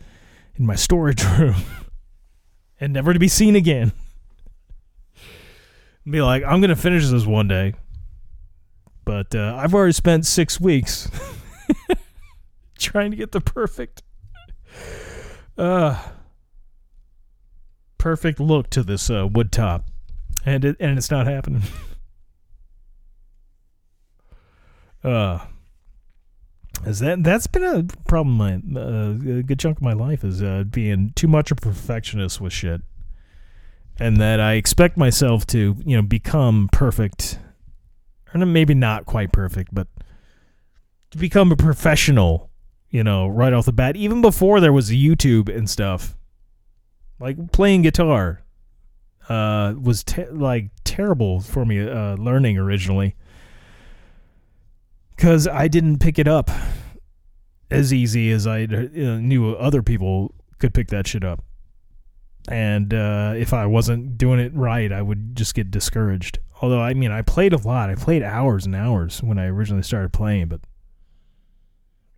[0.57, 1.55] in my storage room
[2.79, 3.93] and never to be seen again.
[6.09, 7.73] Be like, I'm gonna finish this one day,
[9.07, 11.11] but uh, I've already spent six weeks
[12.79, 14.03] trying to get the perfect,
[15.57, 15.99] uh,
[17.97, 19.87] perfect look to this uh, wood top,
[20.45, 21.63] and it and it's not happening.
[25.05, 25.39] uh,
[26.87, 28.37] Is that that's been a problem?
[28.37, 32.41] My uh, a good chunk of my life is uh, being too much a perfectionist
[32.41, 32.83] with shit,
[33.99, 37.39] and that I expect myself to you know become perfect,
[38.35, 39.89] or maybe not quite perfect, but
[41.11, 42.51] to become a professional.
[42.91, 46.17] You know, right off the bat, even before there was YouTube and stuff,
[47.19, 48.45] like playing guitar,
[49.29, 53.17] uh, was te- like terrible for me uh, learning originally
[55.17, 56.51] because I didn't pick it up
[57.71, 61.45] as easy as I uh, knew other people could pick that shit up.
[62.49, 66.39] And uh, if I wasn't doing it right, I would just get discouraged.
[66.61, 67.91] Although, I mean, I played a lot.
[67.91, 70.61] I played hours and hours when I originally started playing, but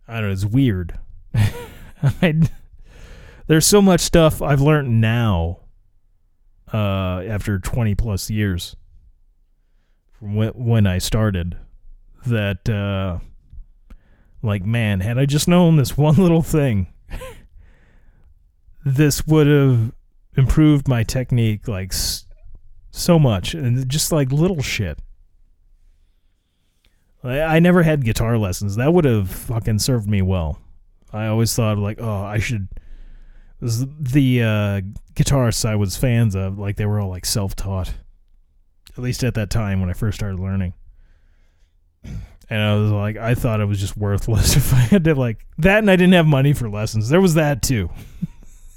[0.07, 0.33] I don't know.
[0.33, 0.99] It's weird.
[2.03, 2.41] I,
[3.47, 5.59] there's so much stuff I've learned now
[6.73, 8.75] uh, after 20 plus years
[10.11, 11.57] from when, when I started
[12.25, 13.19] that uh,
[14.41, 16.87] like man had i just known this one little thing
[18.85, 19.91] this would have
[20.35, 21.93] improved my technique like
[22.91, 24.99] so much and just like little shit.
[27.23, 28.75] I, I never had guitar lessons.
[28.75, 30.59] That would have fucking served me well.
[31.11, 32.67] I always thought like oh i should
[33.59, 34.81] the uh,
[35.15, 37.93] guitarists i was fans of like they were all like self-taught
[38.89, 40.73] at least at that time when i first started learning
[42.49, 45.45] and I was like, I thought it was just worthless if I had to like
[45.57, 47.09] that, and I didn't have money for lessons.
[47.09, 47.89] There was that too.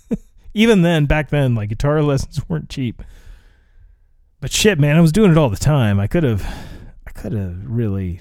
[0.54, 3.02] Even then, back then, like guitar lessons weren't cheap.
[4.40, 6.00] But shit, man, I was doing it all the time.
[6.00, 6.42] I could have,
[7.06, 8.20] I could have really,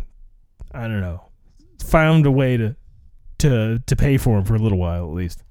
[0.71, 1.29] I don't know,
[1.83, 2.75] found a way to,
[3.39, 5.43] to to pay for them for a little while at least.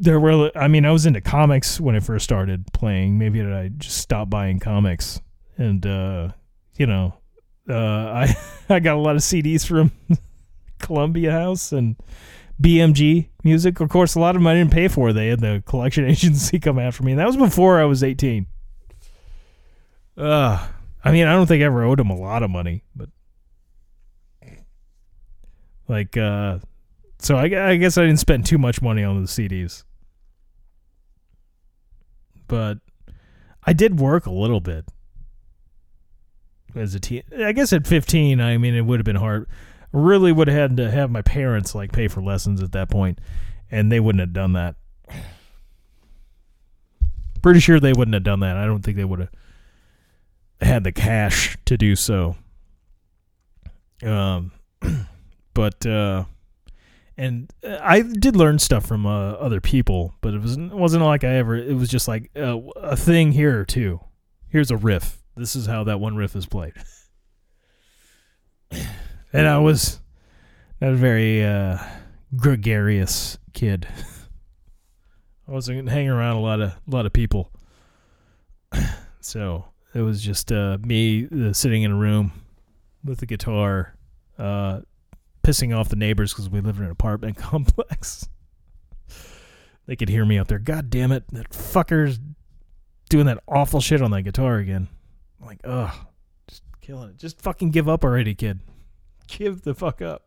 [0.00, 3.18] There were, I mean, I was into comics when I first started playing.
[3.18, 5.20] Maybe I just stopped buying comics
[5.56, 5.86] and.
[5.86, 6.30] uh
[6.80, 7.12] you know,
[7.70, 7.74] uh,
[8.26, 8.36] I
[8.68, 9.92] I got a lot of CDs from
[10.78, 11.96] Columbia House and
[12.60, 13.80] BMG Music.
[13.80, 15.12] Of course, a lot of them I didn't pay for.
[15.12, 18.46] They had the collection agency come after me, and that was before I was eighteen.
[20.16, 20.66] Uh,
[21.04, 23.08] I mean, I don't think I ever owed them a lot of money, but
[25.88, 26.58] like, uh,
[27.18, 29.84] so I, I guess I didn't spend too much money on the CDs,
[32.46, 32.78] but
[33.64, 34.84] I did work a little bit
[36.76, 37.22] as a teen.
[37.38, 39.48] I guess at 15, I mean, it would have been hard.
[39.92, 43.20] Really would have had to have my parents like pay for lessons at that point,
[43.70, 44.76] and they wouldn't have done that.
[47.42, 48.56] Pretty sure they wouldn't have done that.
[48.56, 49.30] I don't think they would have
[50.60, 52.36] had the cash to do so.
[54.02, 54.52] Um,
[55.54, 56.24] but uh,
[57.16, 61.34] and I did learn stuff from uh, other people, but it was wasn't like I
[61.34, 61.54] ever.
[61.54, 64.00] It was just like uh, a thing here or two.
[64.48, 66.74] Here's a riff this is how that one riff is played.
[69.32, 70.00] and I was
[70.80, 71.78] not a very uh,
[72.36, 73.88] gregarious kid.
[75.48, 77.50] I wasn't hanging around a lot of a lot of people,
[79.20, 79.64] so
[79.94, 82.32] it was just uh, me uh, sitting in a room
[83.02, 83.96] with a guitar,
[84.38, 84.80] uh,
[85.42, 88.28] pissing off the neighbors because we lived in an apartment complex.
[89.86, 90.58] they could hear me out there.
[90.58, 92.20] God damn it, that fucker's
[93.08, 94.88] doing that awful shit on that guitar again.
[95.40, 95.94] I'm like, ugh,
[96.48, 97.16] just killing it.
[97.16, 98.60] Just fucking give up already, kid.
[99.26, 100.26] Give the fuck up.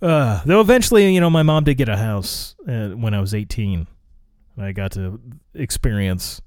[0.00, 3.34] Uh, though eventually, you know, my mom did get a house uh, when I was
[3.34, 3.86] 18.
[4.56, 5.20] And I got to
[5.54, 6.40] experience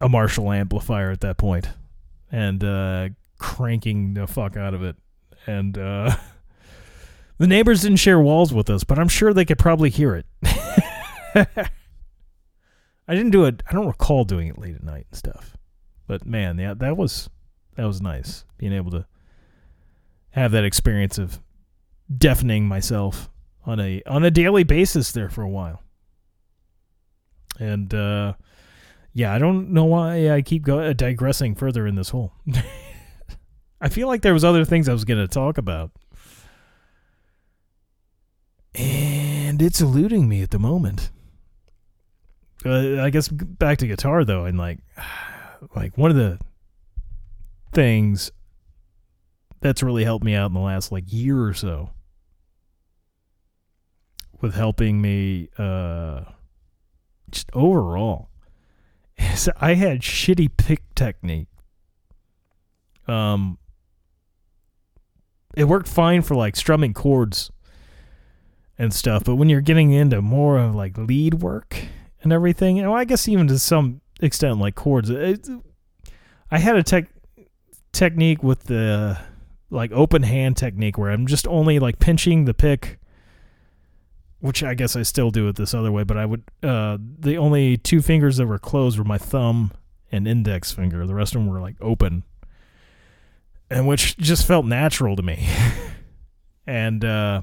[0.00, 1.68] a Marshall amplifier at that point
[2.30, 4.96] and uh, cranking the fuck out of it.
[5.46, 6.16] And uh,
[7.38, 10.26] the neighbors didn't share walls with us, but I'm sure they could probably hear it.
[13.08, 13.62] I didn't do it.
[13.68, 15.56] I don't recall doing it late at night and stuff.
[16.08, 17.30] But man, yeah, that was
[17.76, 19.06] that was nice being able to
[20.30, 21.40] have that experience of
[22.16, 23.30] deafening myself
[23.64, 25.82] on a on a daily basis there for a while.
[27.60, 28.32] And uh
[29.12, 32.32] yeah, I don't know why I keep go- uh, digressing further in this hole.
[33.80, 35.90] I feel like there was other things I was going to talk about.
[38.74, 41.10] And it's eluding me at the moment.
[42.64, 44.78] Uh, I guess back to guitar though and like
[45.74, 46.38] like one of the
[47.72, 48.30] things
[49.60, 51.90] that's really helped me out in the last like year or so
[54.40, 56.22] with helping me uh
[57.30, 58.28] just overall
[59.18, 61.48] is I had shitty pick technique.
[63.06, 63.58] Um
[65.56, 67.50] it worked fine for like strumming chords
[68.78, 71.76] and stuff, but when you're getting into more of like lead work
[72.22, 75.10] and everything, well, I guess even to some extent like chords.
[75.10, 75.48] It,
[76.50, 77.08] I had a tech
[77.92, 79.18] technique with the
[79.70, 82.98] like open hand technique where I'm just only like pinching the pick
[84.40, 87.38] which I guess I still do it this other way, but I would uh the
[87.38, 89.72] only two fingers that were closed were my thumb
[90.12, 91.06] and index finger.
[91.06, 92.24] The rest of them were like open.
[93.70, 95.48] And which just felt natural to me.
[96.66, 97.42] and uh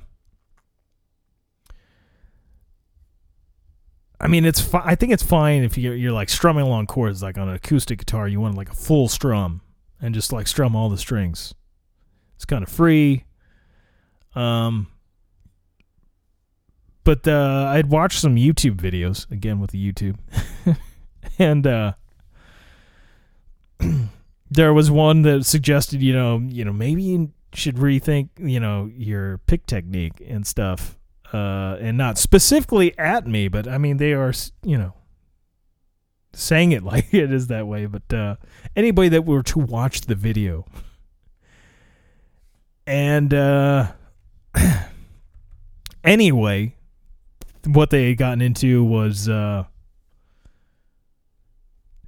[4.25, 7.21] I mean, it's fi- I think it's fine if you're, you're like strumming along chords
[7.21, 8.27] like on an acoustic guitar.
[8.27, 9.61] You want like a full strum
[10.01, 11.53] and just like strum all the strings.
[12.35, 13.25] It's kind of free.
[14.33, 14.87] Um,
[17.03, 20.17] but uh, I'd watched some YouTube videos again with the YouTube,
[21.39, 21.93] and uh,
[24.49, 28.89] there was one that suggested, you know, you know, maybe you should rethink, you know,
[28.97, 30.97] your pick technique and stuff,
[31.35, 34.31] uh, and not specifically at me, but I mean, they are,
[34.63, 34.93] you know,
[36.33, 37.85] saying it like it is that way.
[37.85, 38.35] But uh,
[38.75, 40.65] anybody that were to watch the video,
[42.87, 43.91] and uh,
[46.03, 46.75] anyway,
[47.65, 49.65] what they had gotten into was uh,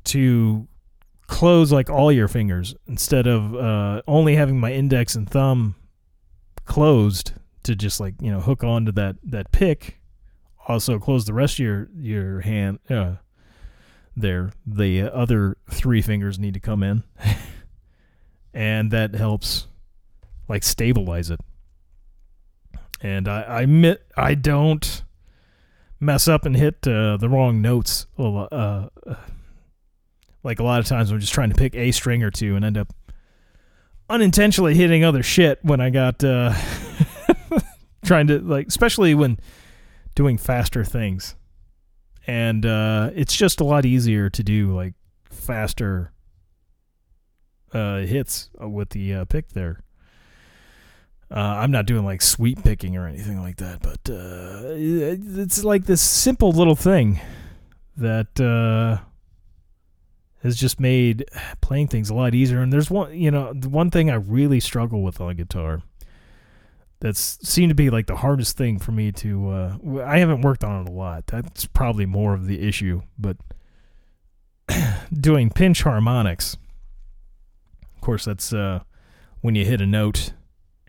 [0.06, 0.68] to
[1.28, 5.76] close like all your fingers instead of uh, only having my index and thumb
[6.64, 7.34] closed
[7.68, 10.00] to just like you know hook onto that that pick.
[10.68, 12.80] Also close the rest of your your hand.
[12.90, 13.16] Uh,
[14.16, 17.04] there, the other three fingers need to come in,
[18.54, 19.68] and that helps
[20.50, 21.40] like stabilize it.
[23.02, 25.04] And I I admit I don't
[26.00, 28.08] mess up and hit uh, the wrong notes.
[28.18, 28.88] uh,
[30.44, 32.64] like a lot of times, I'm just trying to pick a string or two and
[32.64, 32.94] end up
[34.10, 36.54] unintentionally hitting other shit when I got uh,
[38.06, 39.40] trying to like, especially when
[40.16, 41.36] doing faster things.
[42.26, 44.94] And uh, it's just a lot easier to do like
[45.30, 46.12] faster
[47.74, 49.84] uh, hits with the uh, pick there.
[51.30, 55.86] Uh, I'm not doing like sweep picking or anything like that, but uh, it's like
[55.86, 57.20] this simple little thing
[57.98, 59.04] that uh,
[60.42, 61.26] has just made
[61.60, 62.62] playing things a lot easier.
[62.62, 65.82] And there's one, you know, the one thing I really struggle with on guitar
[67.00, 69.50] that's seemed to be like the hardest thing for me to.
[69.50, 71.28] Uh, I haven't worked on it a lot.
[71.28, 73.38] That's probably more of the issue, but
[75.14, 76.58] doing pinch harmonics.
[77.96, 78.82] Of course, that's uh,
[79.42, 80.34] when you hit a note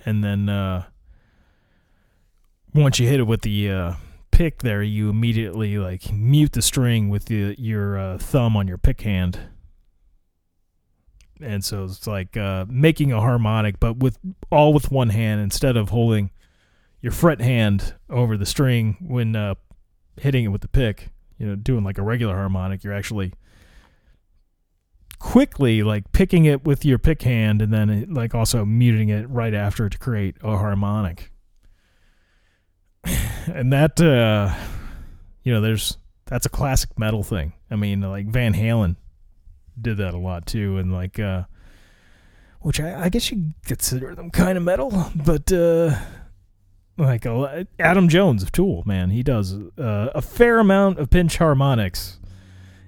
[0.05, 0.85] and then uh,
[2.75, 3.95] once you hit it with the uh,
[4.31, 8.79] pick there, you immediately like mute the string with the, your uh, thumb on your
[8.79, 9.39] pick hand,
[11.41, 14.19] and so it's like uh, making a harmonic, but with
[14.51, 16.31] all with one hand instead of holding
[17.01, 19.55] your fret hand over the string when uh,
[20.17, 21.11] hitting it with the pick.
[21.39, 23.33] You know, doing like a regular harmonic, you're actually
[25.19, 29.29] quickly like picking it with your pick hand and then it, like also muting it
[29.29, 31.33] right after to create a harmonic
[33.47, 34.55] and that uh
[35.43, 38.95] you know there's that's a classic metal thing i mean like van halen
[39.81, 41.45] did that a lot too and like uh
[42.61, 45.97] which i, I guess you consider them kind of metal but uh
[46.97, 51.37] like a, adam jones of tool man he does uh, a fair amount of pinch
[51.39, 52.19] harmonics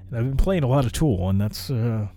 [0.09, 2.09] and i've been playing a lot of tool and that's uh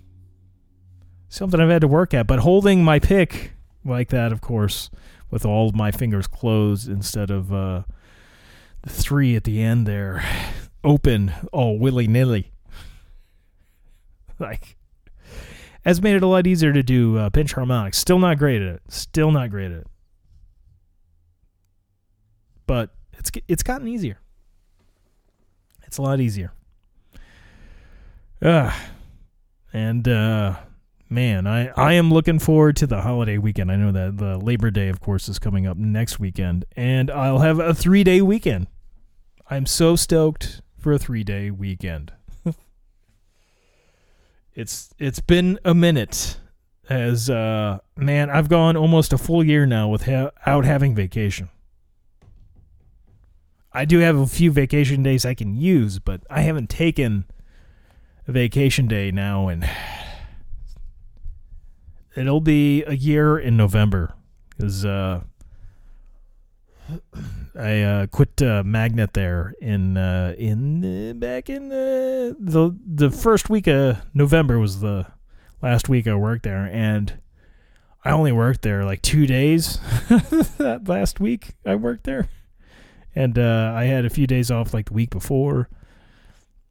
[1.33, 2.27] something I've had to work at.
[2.27, 3.53] But holding my pick
[3.83, 4.89] like that, of course,
[5.31, 7.83] with all my fingers closed instead of uh,
[8.83, 10.23] the three at the end there,
[10.83, 12.52] open, all willy nilly,
[14.43, 14.77] like,
[15.85, 17.97] has made it a lot easier to do uh, pinch harmonics.
[17.97, 18.81] Still not great at it.
[18.89, 19.87] Still not great at it.
[22.65, 24.19] But it's it's gotten easier.
[25.85, 26.51] It's a lot easier.
[28.41, 28.71] Uh,
[29.71, 30.55] and uh,
[31.09, 33.71] man, I, I am looking forward to the holiday weekend.
[33.71, 37.39] I know that the Labor Day, of course, is coming up next weekend, and I'll
[37.39, 38.67] have a three day weekend.
[39.49, 42.13] I'm so stoked for a three day weekend.
[44.55, 46.37] It's it's been a minute
[46.89, 51.49] as uh man, I've gone almost a full year now without having vacation.
[53.71, 57.25] I do have a few vacation days I can use, but I haven't taken
[58.27, 59.67] a vacation day now and
[62.15, 64.13] it'll be a year in November
[64.49, 65.21] because uh,
[67.55, 73.67] I uh, quit uh, Magnet there in uh, in back in the the first week
[73.67, 75.07] of November was the
[75.61, 77.19] last week I worked there, and
[78.03, 79.77] I only worked there like two days
[80.57, 82.27] that last week I worked there,
[83.15, 85.69] and uh, I had a few days off like the week before.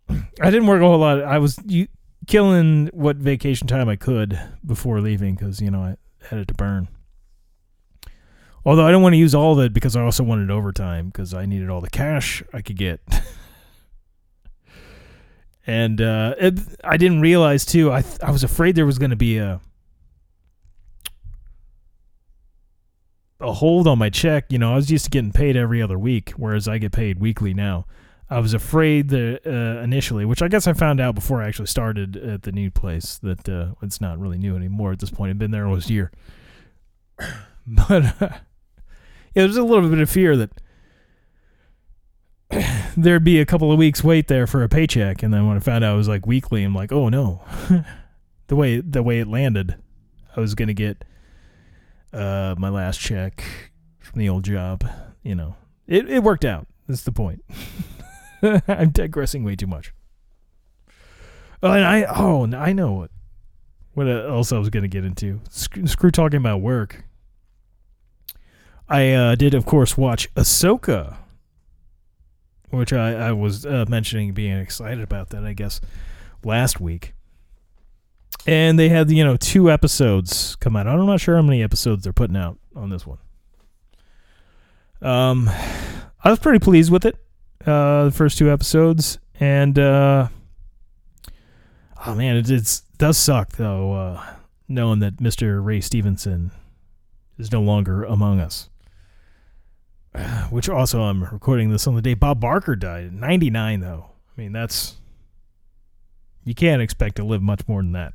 [0.08, 1.22] I didn't work a whole lot.
[1.22, 1.88] I was you,
[2.26, 5.96] killing what vacation time I could before leaving because you know I
[6.28, 6.88] had it to burn.
[8.64, 11.34] Although I don't want to use all of it because I also wanted overtime because
[11.34, 13.00] I needed all the cash I could get.
[15.66, 17.90] and uh, it, I didn't realize too.
[17.90, 19.60] I I was afraid there was going to be a
[23.40, 24.46] a hold on my check.
[24.50, 27.18] You know, I was used to getting paid every other week, whereas I get paid
[27.18, 27.86] weekly now.
[28.30, 31.66] I was afraid that uh, initially, which I guess I found out before I actually
[31.66, 35.30] started at the new place, that uh, it's not really new anymore at this point.
[35.30, 36.12] I've been there almost a year,
[37.66, 38.28] but uh,
[39.34, 40.50] yeah, there's a little bit of fear that
[42.96, 45.60] there'd be a couple of weeks wait there for a paycheck, and then when I
[45.60, 47.42] found out it was like weekly, I'm like, oh no,
[48.48, 49.76] the way the way it landed,
[50.36, 51.04] I was gonna get
[52.12, 53.44] uh, my last check
[54.00, 54.88] from the old job.
[55.22, 55.56] You know,
[55.86, 56.66] it it worked out.
[56.88, 57.44] That's the point.
[58.68, 59.94] I'm digressing way too much.
[61.62, 63.10] Oh, and I oh I know what
[63.94, 65.40] what else I was gonna get into.
[65.48, 67.04] Screw talking about work.
[68.88, 71.16] I uh, did of course watch Ahsoka,
[72.70, 75.80] which I I was uh, mentioning being excited about that I guess
[76.44, 77.14] last week.
[78.46, 80.86] And they had you know two episodes come out.
[80.86, 83.18] I'm not sure how many episodes they're putting out on this one.
[85.00, 85.48] Um,
[86.24, 87.16] I was pretty pleased with it
[87.66, 90.28] uh, the first two episodes, and uh,
[92.06, 94.24] oh man, it it's, does suck though, uh,
[94.68, 96.50] knowing that Mister Ray Stevenson
[97.38, 98.68] is no longer among us.
[100.50, 104.06] Which also, I'm recording this on the day Bob Barker died, 99 though.
[104.36, 104.96] I mean, that's
[106.44, 108.14] you can't expect to live much more than that.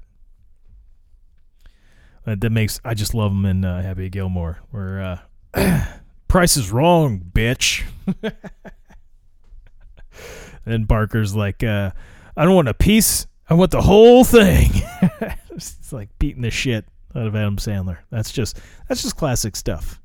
[2.25, 5.19] That, that makes I just love him in uh, Happy Gilmore, where
[5.55, 5.85] uh,
[6.27, 7.83] Price is wrong, bitch.
[10.65, 11.91] and Barker's like, uh,
[12.35, 13.27] I don't want a piece.
[13.49, 14.71] I want the whole thing.
[15.51, 16.85] it's like beating the shit
[17.15, 17.99] out of Adam Sandler.
[18.11, 20.01] That's just that's just classic stuff.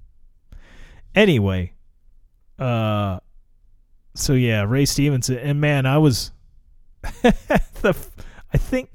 [1.14, 1.72] Anyway,
[2.62, 3.20] uh,
[4.14, 6.32] so yeah, Ray Stevenson, and man, I was
[7.02, 7.96] the
[8.52, 8.90] I think.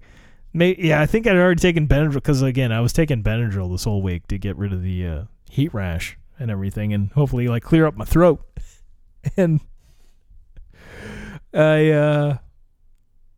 [0.53, 3.83] May, yeah, I think I'd already taken Benadryl because again, I was taking Benadryl this
[3.83, 7.63] whole week to get rid of the uh, heat rash and everything, and hopefully like
[7.63, 8.43] clear up my throat.
[9.37, 9.59] and
[11.53, 12.37] I, uh,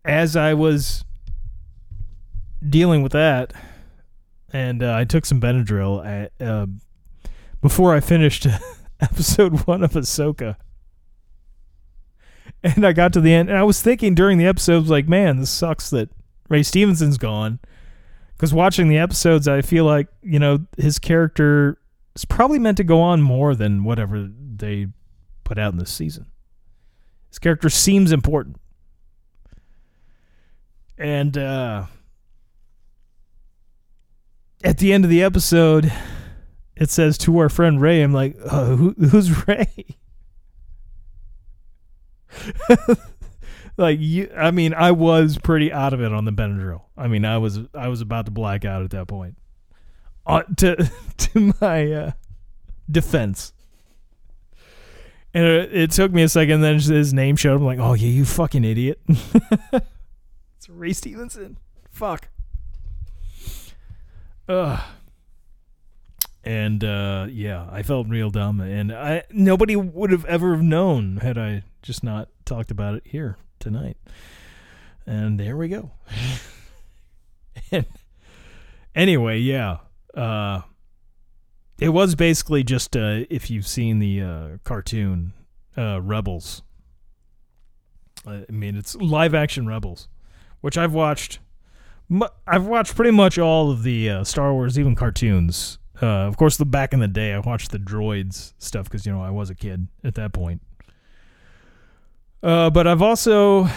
[0.06, 1.04] as I was
[2.68, 3.54] dealing with that,
[4.54, 6.68] and uh, I took some Benadryl at, uh,
[7.62, 8.48] before I finished
[9.02, 10.58] episode one of Ahsoka.
[12.62, 14.90] And I got to the end, and I was thinking during the episode, I was
[14.90, 16.10] like, man, this sucks that
[16.50, 17.60] Ray Stevenson's gone.
[18.36, 21.78] Because watching the episodes, I feel like, you know, his character
[22.16, 24.88] is probably meant to go on more than whatever they
[25.44, 26.26] put out in this season.
[27.30, 28.58] His character seems important.
[30.98, 31.86] And uh,
[34.64, 35.92] at the end of the episode,
[36.80, 39.86] it says to our friend Ray, I'm like, uh, who, who's Ray?
[43.78, 46.84] like you I mean, I was pretty out of it on the Benadryl.
[46.98, 49.38] I mean, I was I was about to black out at that point.
[50.26, 52.12] Uh, to to my uh,
[52.90, 53.54] defense.
[55.32, 56.62] And it, it, took me a second.
[56.62, 57.56] Then his name showed.
[57.56, 59.00] I'm like, oh yeah, you fucking idiot.
[59.08, 61.58] it's Ray Stevenson.
[61.92, 62.30] Fuck.
[64.48, 64.80] Ugh.
[66.44, 71.38] And uh, yeah, I felt real dumb, and I nobody would have ever known had
[71.38, 73.98] I just not talked about it here tonight.
[75.06, 75.92] And there we go.
[77.72, 77.86] and
[78.96, 79.78] anyway, yeah,
[80.16, 80.62] uh,
[81.80, 85.34] it was basically just uh, if you've seen the uh, cartoon
[85.78, 86.62] uh, Rebels.
[88.28, 90.08] I mean, it's live action Rebels,
[90.62, 91.40] which I've watched.
[92.48, 95.79] I've watched pretty much all of the uh, Star Wars, even cartoons.
[96.02, 99.12] Uh, of course, the back in the day, I watched the droids stuff because you
[99.12, 100.62] know I was a kid at that point.
[102.42, 103.68] Uh, but I've also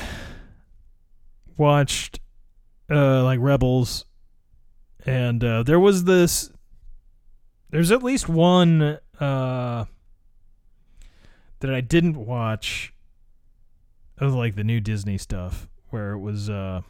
[1.57, 2.21] watched
[2.91, 4.05] uh, like Rebels,
[5.05, 6.51] and uh, there was this.
[7.71, 9.85] There's at least one uh,
[11.61, 12.93] that I didn't watch
[14.19, 16.83] of like the new Disney stuff, where it was uh,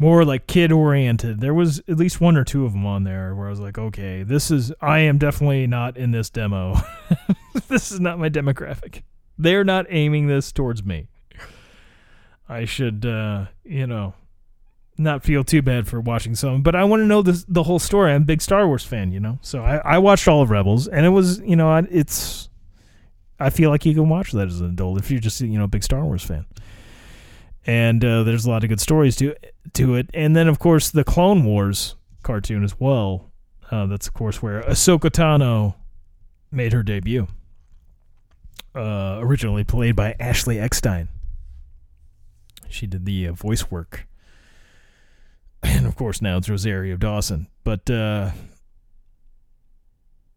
[0.00, 1.40] more like kid oriented.
[1.40, 3.76] There was at least one or two of them on there where I was like,
[3.76, 6.80] okay, this is I am definitely not in this demo.
[7.68, 9.02] this is not my demographic.
[9.38, 11.08] They're not aiming this towards me.
[12.48, 14.14] I should, uh, you know,
[14.96, 17.78] not feel too bad for watching some, but I want to know the the whole
[17.78, 18.12] story.
[18.12, 20.88] I'm a big Star Wars fan, you know, so I, I watched all of Rebels,
[20.88, 22.48] and it was, you know, it's.
[23.38, 25.64] I feel like you can watch that as an adult if you're just, you know,
[25.64, 26.44] a big Star Wars fan.
[27.66, 29.34] And uh, there's a lot of good stories to
[29.74, 33.30] to it, and then of course the Clone Wars cartoon as well.
[33.70, 35.74] Uh, that's of course where Ahsoka Tano
[36.50, 37.28] made her debut.
[38.74, 41.08] Uh, originally played by Ashley Eckstein.
[42.68, 44.06] She did the uh, voice work,
[45.62, 47.48] and of course now it's Rosario Dawson.
[47.64, 48.30] But uh,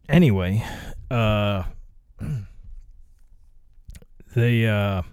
[0.10, 0.66] anyway,
[1.10, 1.64] uh,
[4.36, 5.04] they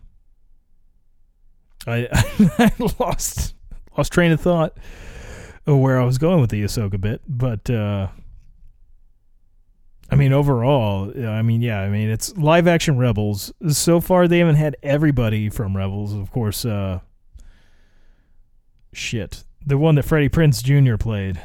[1.86, 2.08] I,
[2.58, 3.54] I lost
[3.96, 4.76] lost train of thought
[5.66, 8.08] of where I was going with the Ahsoka bit, but uh,
[10.10, 13.52] I mean overall, I mean yeah, I mean it's live action Rebels.
[13.68, 16.64] So far, they haven't had everybody from Rebels, of course.
[16.64, 17.00] Uh,
[18.92, 20.96] shit, the one that Freddie Prinze Jr.
[20.96, 21.40] played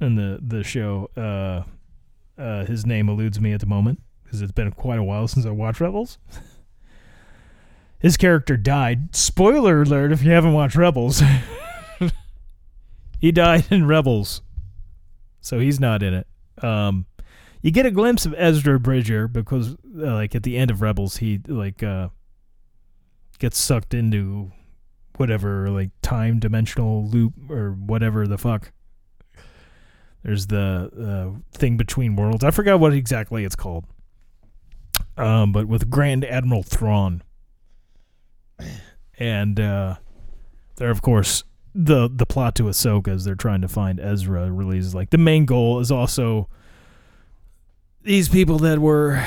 [0.00, 1.10] in the the show.
[1.16, 1.64] Uh,
[2.40, 5.44] uh, his name eludes me at the moment because it's been quite a while since
[5.44, 6.18] I watched Rebels.
[8.00, 9.14] his character died.
[9.14, 11.22] Spoiler alert if you haven't watched Rebels.
[13.20, 14.42] he died in Rebels.
[15.40, 16.26] So he's not in it.
[16.62, 17.06] Um
[17.62, 21.18] you get a glimpse of Ezra Bridger because uh, like at the end of Rebels
[21.18, 22.08] he like uh
[23.38, 24.50] gets sucked into
[25.16, 28.72] whatever like time dimensional loop or whatever the fuck.
[30.22, 30.90] There's the
[31.34, 32.44] uh, thing between worlds.
[32.44, 33.84] I forgot what exactly it's called.
[35.16, 37.22] Um, but with Grand Admiral Thrawn
[39.18, 39.96] and uh,
[40.76, 41.44] they're of course
[41.74, 44.50] the the plot to Ahsoka is they're trying to find Ezra.
[44.50, 46.48] Really is like the main goal is also
[48.02, 49.24] these people that were,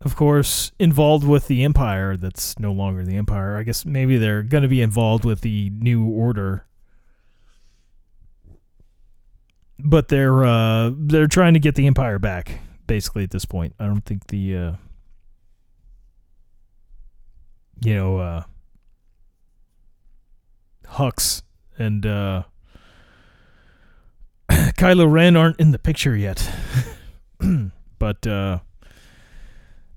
[0.00, 2.16] of course, involved with the Empire.
[2.16, 3.56] That's no longer the Empire.
[3.56, 6.66] I guess maybe they're going to be involved with the New Order.
[9.78, 13.74] But they're uh, they're trying to get the Empire back, basically at this point.
[13.78, 14.72] I don't think the uh,
[17.84, 18.42] you know uh,
[20.86, 21.42] Hux
[21.78, 22.42] and uh,
[24.50, 26.50] Kylo Ren aren't in the picture yet.
[27.98, 28.58] but uh,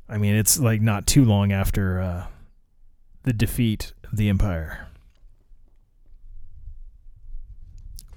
[0.07, 2.27] I mean, it's like not too long after uh,
[3.23, 4.87] the defeat of the Empire.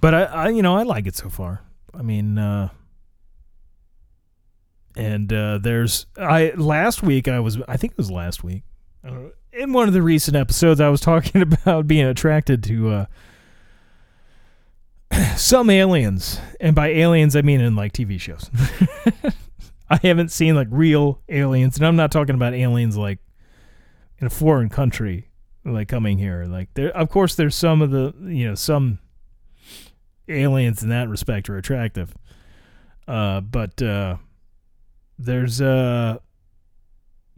[0.01, 1.61] But I, I, you know, I like it so far.
[1.93, 2.69] I mean, uh,
[4.95, 8.63] and uh, there's I last week I was I think it was last week
[9.05, 13.05] uh, in one of the recent episodes I was talking about being attracted to uh,
[15.35, 18.49] some aliens, and by aliens I mean in like TV shows.
[19.89, 23.19] I haven't seen like real aliens, and I'm not talking about aliens like
[24.19, 25.29] in a foreign country,
[25.65, 26.45] like coming here.
[26.45, 28.99] Like there, of course, there's some of the you know some
[30.29, 32.13] aliens in that respect are attractive,
[33.09, 34.17] uh, but uh,
[35.17, 36.19] there's uh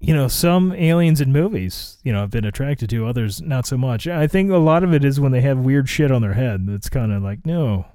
[0.02, 3.78] you know some aliens in movies you know i've been attracted to others not so
[3.78, 4.08] much.
[4.08, 6.68] I think a lot of it is when they have weird shit on their head
[6.68, 7.86] that's kind of like no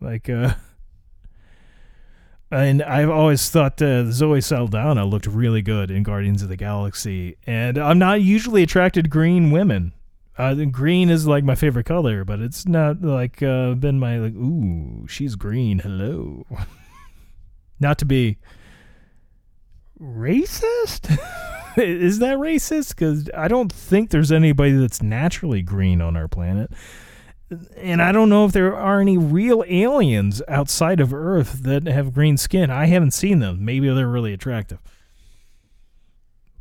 [0.00, 0.54] like uh
[2.50, 7.36] and i've always thought uh, zoe saldana looked really good in guardians of the galaxy
[7.44, 9.92] and i'm not usually attracted to green women.
[10.38, 14.34] Uh, green is like my favorite color but it's not like uh, been my like
[14.34, 16.46] ooh she's green hello.
[17.80, 18.38] Not to be
[20.00, 21.18] racist?
[21.76, 22.90] Is that racist?
[22.90, 26.70] Because I don't think there's anybody that's naturally green on our planet.
[27.76, 32.12] And I don't know if there are any real aliens outside of Earth that have
[32.12, 32.70] green skin.
[32.70, 33.64] I haven't seen them.
[33.64, 34.78] Maybe they're really attractive.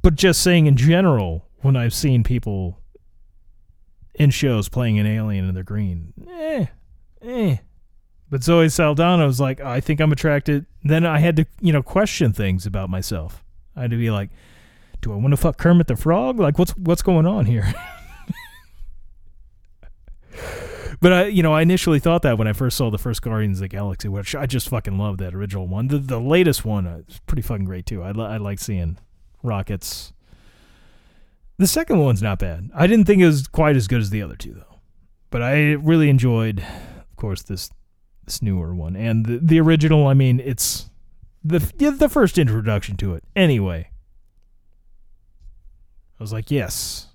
[0.02, 2.80] But just saying in general, when I've seen people
[4.16, 6.68] in shows playing an alien and they're green, eh,
[7.22, 7.58] eh.
[8.30, 10.66] But Zoe Saldana was like, I think I'm attracted.
[10.84, 13.44] Then I had to, you know, question things about myself.
[13.76, 14.30] I had to be like,
[15.02, 16.40] do I want to fuck Kermit the Frog?
[16.40, 17.74] Like, what's what's going on here?
[21.00, 23.60] but I, you know, I initially thought that when I first saw the first Guardians
[23.60, 25.88] of the Galaxy, which I just fucking love that original one.
[25.88, 28.04] The the latest one uh, is pretty fucking great too.
[28.04, 28.98] I I like seeing
[29.44, 30.12] rockets.
[31.60, 32.70] The second one's not bad.
[32.76, 34.80] I didn't think it was quite as good as the other two though,
[35.30, 37.70] but I really enjoyed, of course, this
[38.28, 40.06] this newer one and the, the original.
[40.06, 40.92] I mean, it's
[41.44, 43.24] the the first introduction to it.
[43.36, 43.90] Anyway,
[46.20, 47.08] I was like, yes,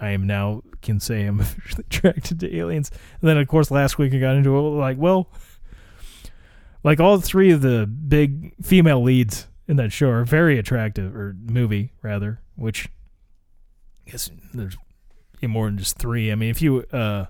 [0.00, 2.90] I am now can say I'm officially attracted to aliens.
[3.20, 5.30] And then of course last week I got into it like, well,
[6.82, 11.36] like all three of the big female leads in that show are very attractive or
[11.38, 12.88] movie rather, which
[14.06, 14.76] I guess there's
[15.42, 16.32] more than just three.
[16.32, 17.26] I mean, if you uh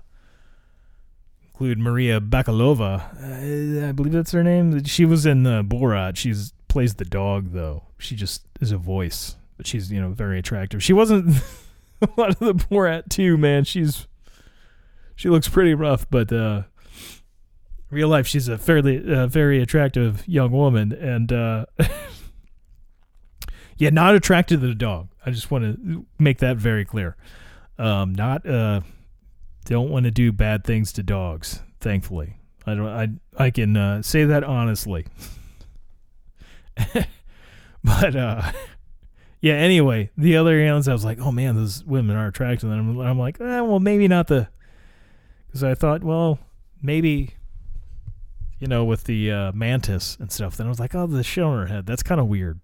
[1.57, 3.81] include Maria Bakalova.
[3.83, 4.83] Uh, I believe that's her name.
[4.83, 6.15] She was in uh, Borat.
[6.15, 6.31] She
[6.67, 7.81] plays the dog though.
[7.97, 10.83] She just is a voice, but she's you know very attractive.
[10.83, 11.35] She wasn't
[12.03, 13.63] a lot of the Borat too, man.
[13.63, 14.05] She's
[15.15, 16.63] she looks pretty rough, but uh,
[17.89, 21.65] real life, she's a fairly uh, very attractive young woman, and uh,
[23.77, 25.07] yeah, not attracted to the dog.
[25.25, 27.15] I just want to make that very clear.
[27.79, 28.81] Um, not uh,
[29.67, 31.61] don't want to do bad things to dogs.
[31.79, 32.87] Thankfully, I don't.
[32.87, 33.09] I
[33.45, 35.05] I can uh, say that honestly.
[37.83, 38.51] but uh,
[39.41, 39.53] yeah.
[39.53, 42.71] Anyway, the other aliens, I was like, oh man, those women are attractive.
[42.71, 44.47] And I'm, I'm like, eh, well, maybe not the.
[45.47, 46.39] Because I thought, well,
[46.81, 47.35] maybe
[48.59, 50.57] you know, with the uh, mantis and stuff.
[50.57, 51.85] Then I was like, oh, the shell on her head.
[51.85, 52.59] That's kind of weird.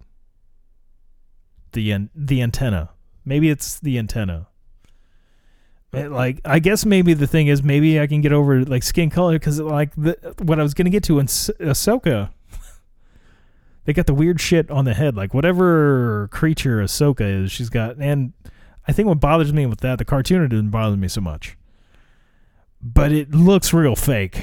[1.72, 2.90] The the antenna.
[3.24, 4.48] Maybe it's the antenna.
[5.96, 9.10] It, like I guess maybe the thing is maybe I can get over like skin
[9.10, 12.30] color because like the, what I was gonna get to in Ahsoka,
[13.84, 15.16] they got the weird shit on the head.
[15.16, 17.96] Like whatever creature Ahsoka is, she's got.
[17.98, 18.32] And
[18.86, 21.56] I think what bothers me with that, the cartoon didn't bother me so much,
[22.82, 24.42] but it looks real fake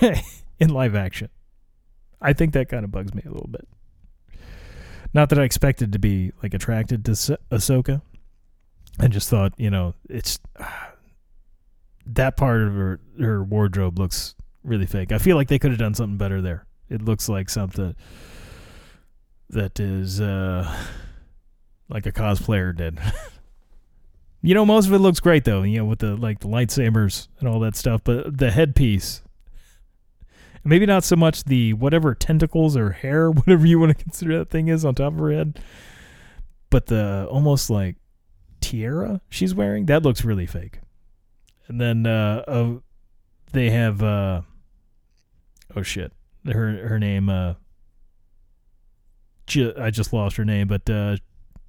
[0.58, 1.28] in live action.
[2.20, 3.68] I think that kind of bugs me a little bit.
[5.14, 8.02] Not that I expected to be like attracted to S- Ahsoka.
[8.98, 10.85] I just thought, you know, it's ah,
[12.06, 15.12] that part of her her wardrobe looks really fake.
[15.12, 16.66] I feel like they could have done something better there.
[16.88, 17.94] It looks like something
[19.50, 20.72] that is uh
[21.88, 22.98] like a cosplayer did.
[24.42, 27.28] you know, most of it looks great though, you know, with the like the lightsabers
[27.40, 29.22] and all that stuff, but the headpiece
[30.66, 34.50] maybe not so much the whatever tentacles or hair, whatever you want to consider that
[34.50, 35.60] thing is on top of her head,
[36.70, 37.96] but the almost like
[38.58, 40.80] tiara she's wearing that looks really fake.
[41.68, 42.74] And then uh, uh
[43.52, 44.42] they have uh
[45.74, 46.12] oh shit
[46.44, 47.54] her her name uh
[49.78, 51.16] I just lost her name, but uh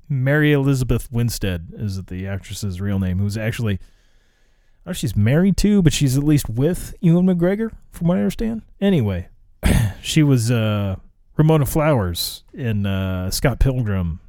[0.10, 5.16] Mary Elizabeth Winstead is the actress's real name, who's actually I don't know if she's
[5.16, 8.62] married to, but she's at least with Ewan McGregor, from what I understand.
[8.80, 9.28] Anyway,
[10.02, 10.96] she was uh,
[11.36, 14.22] Ramona Flowers in uh, Scott Pilgrim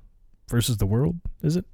[0.48, 1.64] versus the World, is it?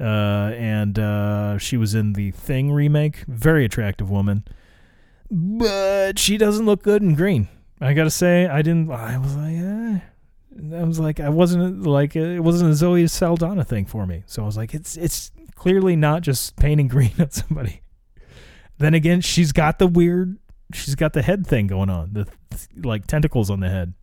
[0.00, 3.24] Uh, and uh, she was in the Thing remake.
[3.26, 4.44] Very attractive woman,
[5.30, 7.48] but she doesn't look good in green.
[7.80, 8.90] I gotta say, I didn't.
[8.90, 10.00] I was like, eh.
[10.76, 14.24] I was like, I wasn't like it wasn't a Zoe Saldana thing for me.
[14.26, 17.82] So I was like, it's it's clearly not just painting green on somebody.
[18.78, 20.38] Then again, she's got the weird,
[20.72, 22.28] she's got the head thing going on, the
[22.76, 23.94] like tentacles on the head.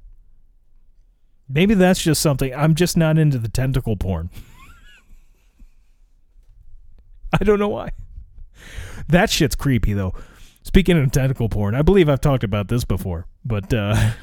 [1.47, 2.53] Maybe that's just something.
[2.53, 4.29] I'm just not into the tentacle porn.
[7.41, 7.91] I don't know why.
[9.07, 10.13] That shit's creepy though.
[10.63, 14.13] Speaking of tentacle porn, I believe I've talked about this before, but uh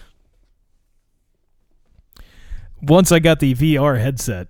[2.83, 4.49] once I got the VR headset,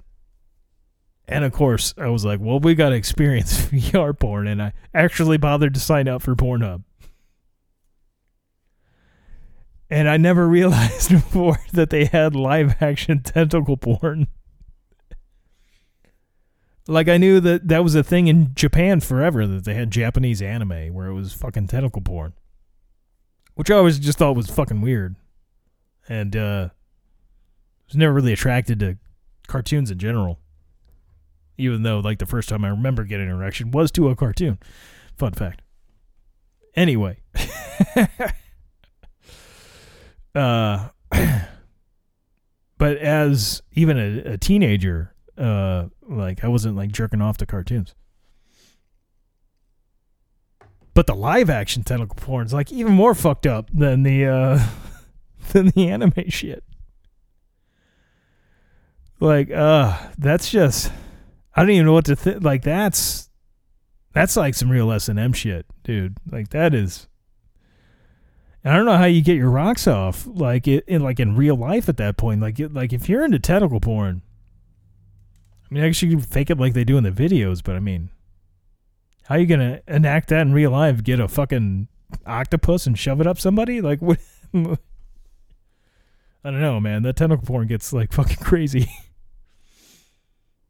[1.29, 4.47] and of course, I was like, well, we got to experience VR porn.
[4.47, 6.83] And I actually bothered to sign up for Pornhub.
[9.91, 14.29] And I never realized before that they had live action tentacle porn.
[16.89, 20.43] Like, I knew that that was a thing in Japan forever, that they had Japanese
[20.43, 22.33] anime where it was fucking tentacle porn.
[23.55, 25.17] Which I always just thought was fucking weird.
[26.09, 26.69] And, uh,
[27.87, 28.99] was never really attracted to
[29.47, 30.39] cartoons in general
[31.63, 34.59] even though like the first time I remember getting an erection was to a cartoon.
[35.17, 35.63] Fun fact.
[36.75, 37.19] Anyway.
[40.35, 40.89] uh
[42.79, 47.95] but as even a, a teenager, uh like I wasn't like jerking off to cartoons.
[50.95, 54.67] But the live action tentacle porn is like even more fucked up than the uh
[55.53, 56.65] than the anime shit.
[59.23, 60.91] Like, uh, that's just
[61.55, 62.43] I don't even know what to think.
[62.43, 63.31] Like that's
[64.13, 66.17] that's like some real S and M shit, dude.
[66.29, 67.07] Like that is.
[68.65, 71.55] I don't know how you get your rocks off, like it, in like in real
[71.55, 72.41] life at that point.
[72.41, 74.23] Like it, like if you're into tentacle porn,
[75.73, 77.77] I mean, I guess you can fake it like they do in the videos, but
[77.77, 78.11] I mean,
[79.23, 81.03] how are you gonna enact that in real life?
[81.03, 81.89] Get a fucking
[82.27, 83.81] octopus and shove it up somebody?
[83.81, 84.19] Like what?
[84.55, 84.77] I
[86.45, 87.05] don't know, man.
[87.05, 88.93] That tentacle porn gets like fucking crazy.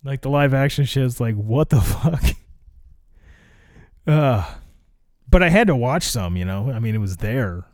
[0.05, 2.23] Like the live action shit's like, what the fuck?
[4.07, 4.55] Uh
[5.29, 6.71] but I had to watch some, you know.
[6.71, 7.65] I mean, it was there.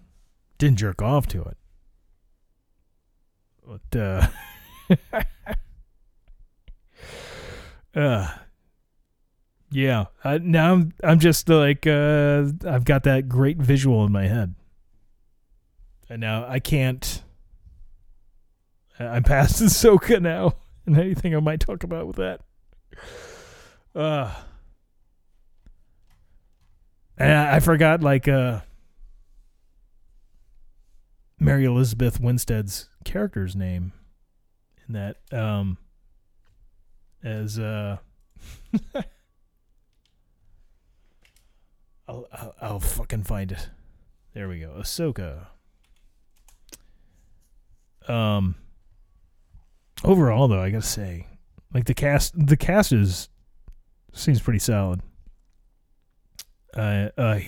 [0.56, 1.58] Didn't jerk off to it.
[3.66, 4.28] But uh
[7.98, 8.28] uh
[9.70, 14.54] yeah, now I'm I'm just like uh I've got that great visual in my head.
[16.08, 17.22] And now I can't.
[18.98, 20.54] I'm past Ahsoka now.
[20.86, 22.40] And anything I might talk about with that.
[23.94, 24.34] Uh
[27.18, 28.60] and I, I forgot like uh
[31.38, 33.92] Mary Elizabeth Winstead's character's name
[34.86, 35.76] in that um
[37.22, 37.96] as uh
[42.08, 43.68] I'll, I'll I'll fucking find it.
[44.34, 44.74] There we go.
[44.78, 45.46] Ahsoka.
[48.08, 48.54] Um
[50.04, 51.26] overall though, I got to say
[51.74, 53.28] like the cast the cast is
[54.12, 55.00] seems pretty solid.
[56.74, 57.40] Uh uh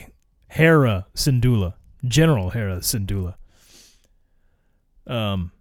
[0.49, 3.37] Hera Syndulla, General Hera Syndulla.
[5.07, 5.53] Um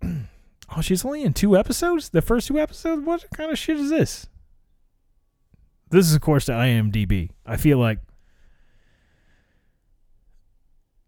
[0.76, 2.08] Oh, she's only in two episodes?
[2.08, 3.04] The first two episodes?
[3.04, 4.26] What kind of shit is this?
[5.90, 7.30] This is, of course, the IMDb.
[7.46, 7.98] I feel like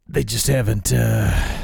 [0.07, 1.59] they just haven't, uh,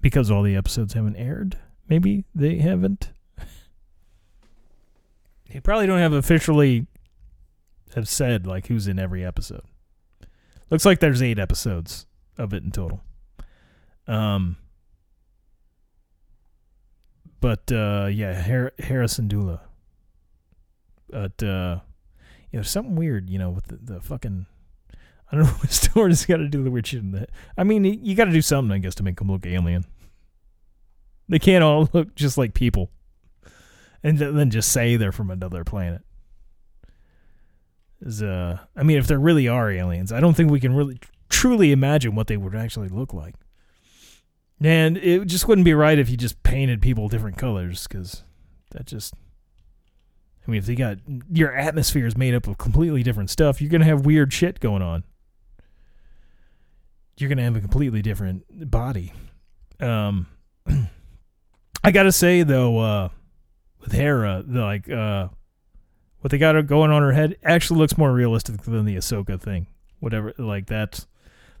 [0.00, 1.58] because all the episodes haven't aired.
[1.88, 3.10] Maybe they haven't.
[5.52, 6.86] They probably don't have officially
[7.96, 9.64] have said like who's in every episode.
[10.70, 12.06] Looks like there's eight episodes
[12.38, 13.02] of it in total.
[14.06, 14.56] Um,
[17.40, 19.60] but uh, yeah, Har- Hera Syndulla.
[21.08, 21.80] But uh,
[22.50, 24.46] you know, something weird, you know, with the, the fucking.
[25.32, 27.30] I don't know what story's got to do the weird shit in that.
[27.56, 29.84] I mean, you got to do something, I guess, to make them look alien.
[31.28, 32.90] They can't all look just like people,
[34.02, 36.02] and then just say they're from another planet.
[38.00, 40.98] Is uh, I mean, if there really are aliens, I don't think we can really
[41.28, 43.36] truly imagine what they would actually look like.
[44.62, 48.22] And it just wouldn't be right if you just painted people different colors, because
[48.72, 49.14] that just.
[50.46, 50.98] I mean, if they got
[51.32, 54.82] your atmosphere is made up of completely different stuff, you're gonna have weird shit going
[54.82, 55.04] on.
[57.16, 59.12] You're gonna have a completely different body.
[59.78, 60.26] Um,
[61.84, 63.08] I gotta say though, uh,
[63.80, 65.28] with Hera, the, like uh,
[66.20, 69.66] what they got going on her head actually looks more realistic than the Ahsoka thing.
[70.00, 71.06] Whatever, like that,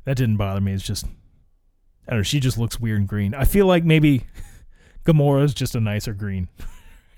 [0.04, 0.72] that didn't bother me.
[0.72, 1.06] It's just
[2.06, 2.22] I don't know.
[2.22, 3.34] She just looks weird and green.
[3.34, 4.26] I feel like maybe
[5.04, 6.48] Gamora's just a nicer green.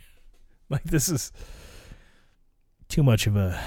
[0.68, 1.32] like this is
[2.88, 3.60] too much of a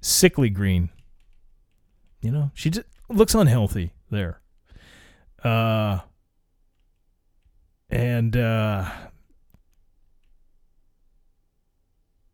[0.00, 0.90] sickly green.
[2.20, 4.40] You know, she just looks unhealthy there.
[5.42, 6.00] Uh
[7.90, 8.90] and uh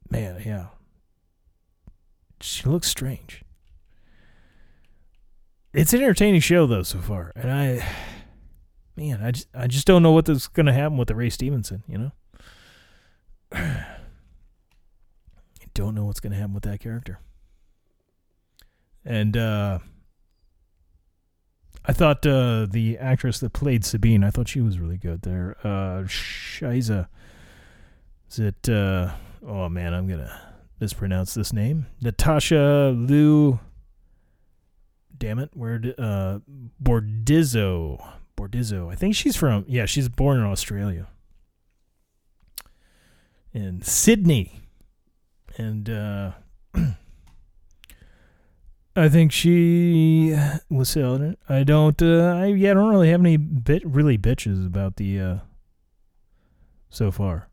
[0.08, 0.66] man, yeah.
[2.40, 3.44] She looks strange
[5.72, 7.86] it's an entertaining show though so far, and I,
[8.96, 11.82] man, I just I just don't know what's going to happen with the Ray Stevenson.
[11.88, 12.12] You know,
[13.52, 13.86] I
[15.74, 17.20] don't know what's going to happen with that character.
[19.04, 19.80] And uh,
[21.84, 25.56] I thought uh, the actress that played Sabine, I thought she was really good there.
[25.64, 27.08] Uh, Shiza,
[28.30, 28.68] is it?
[28.68, 29.12] Uh,
[29.44, 30.40] oh man, I'm gonna
[30.78, 31.86] mispronounce this name.
[32.00, 33.58] Natasha Liu
[35.16, 35.50] damn it.
[35.54, 36.38] Where uh
[36.82, 38.04] Bordizzo.
[38.36, 38.90] Bordizzo.
[38.90, 41.08] I think she's from yeah, she's born in Australia.
[43.52, 44.60] In Sydney.
[45.56, 46.32] And uh
[48.94, 50.36] I think she
[50.68, 51.38] was selling it.
[51.48, 55.20] I don't uh I yeah, I don't really have any bit really bitches about the
[55.20, 55.38] uh
[56.90, 57.48] so far.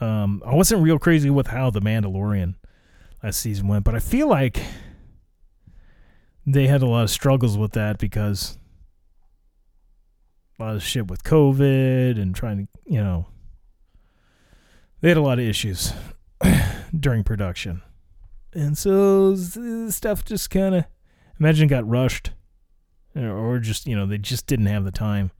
[0.00, 2.54] Um I wasn't real crazy with how the Mandalorian
[3.22, 4.60] last season went, but I feel like
[6.46, 8.58] they had a lot of struggles with that because
[10.58, 13.26] a lot of shit with COVID and trying to, you know,
[15.00, 15.92] they had a lot of issues
[16.98, 17.82] during production.
[18.54, 19.34] And so
[19.88, 20.84] stuff just kind of,
[21.40, 22.32] imagine got rushed
[23.16, 25.30] or just, you know, they just didn't have the time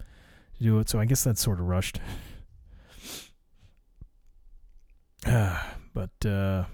[0.56, 0.88] to do it.
[0.88, 2.00] So I guess that's sort of rushed.
[5.24, 6.64] but, uh,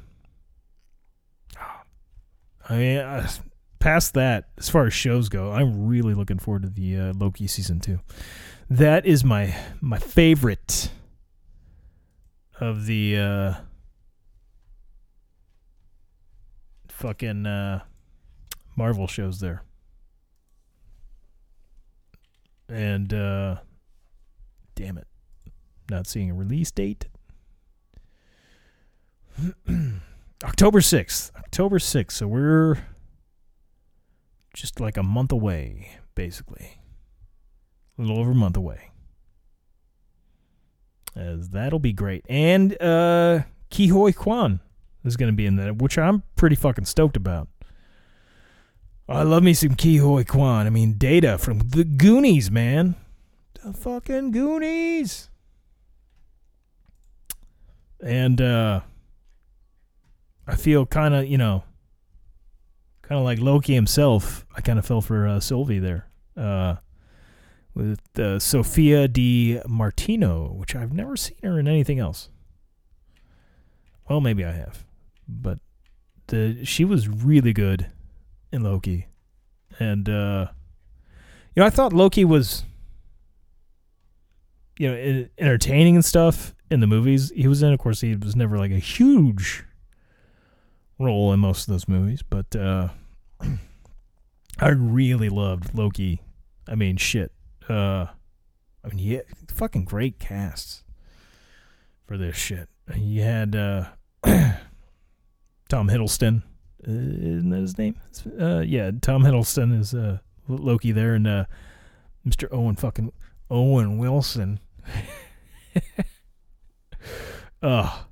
[2.70, 3.28] I mean, uh,
[3.78, 7.46] past that, as far as shows go, I'm really looking forward to the uh, Loki
[7.46, 8.00] season two.
[8.70, 10.90] That is my my favorite
[12.60, 13.54] of the uh,
[16.88, 17.80] fucking uh,
[18.76, 19.62] Marvel shows there.
[22.68, 23.56] And uh,
[24.74, 25.06] damn it,
[25.90, 27.06] not seeing a release date.
[30.44, 31.34] October 6th.
[31.36, 32.12] October 6th.
[32.12, 32.78] So we're
[34.58, 36.80] just like a month away, basically.
[37.96, 38.90] A little over a month away.
[41.14, 42.24] As that'll be great.
[42.28, 43.42] And uh
[43.72, 44.60] Huy Quan
[45.04, 47.48] is to be in that, which I'm pretty fucking stoked about.
[49.08, 50.66] I love me some Huy Quan.
[50.66, 52.96] I mean, Data from the Goonies, man.
[53.62, 55.30] The fucking Goonies.
[58.02, 58.80] And uh
[60.48, 61.62] I feel kind of, you know,
[63.08, 64.46] kind of like Loki himself.
[64.54, 66.08] I kind of fell for uh, Sylvie there.
[66.36, 66.76] uh,
[67.74, 72.28] with uh, Sophia Di Martino, which I've never seen her in anything else.
[74.08, 74.84] Well, maybe I have,
[75.28, 75.58] but
[76.26, 77.86] the she was really good
[78.50, 79.06] in Loki,
[79.78, 80.48] and uh,
[81.54, 82.64] you know I thought Loki was
[84.78, 87.72] you know entertaining and stuff in the movies he was in.
[87.72, 89.64] Of course, he was never like a huge
[90.98, 92.88] role in most of those movies, but uh,
[94.58, 96.20] I really loved Loki.
[96.66, 97.32] I mean, shit.
[97.68, 98.06] Uh,
[98.84, 100.82] I mean, yeah, fucking great casts
[102.06, 102.68] for this shit.
[102.94, 103.84] You had uh,
[105.68, 106.42] Tom Hiddleston.
[106.86, 107.96] Uh, isn't that his name?
[108.40, 110.18] Uh, yeah, Tom Hiddleston is uh,
[110.48, 111.44] Loki there, and uh,
[112.26, 112.48] Mr.
[112.50, 113.12] Owen fucking
[113.50, 114.60] Owen Wilson.
[117.62, 118.04] Ugh.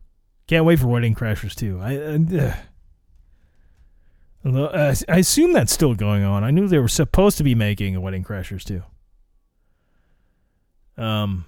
[0.46, 1.80] Can't wait for Wedding Crashers too.
[1.80, 2.54] I, uh,
[4.54, 6.44] I assume that's still going on.
[6.44, 8.82] I knew they were supposed to be making a Wedding Crashers too.
[10.96, 11.44] Um,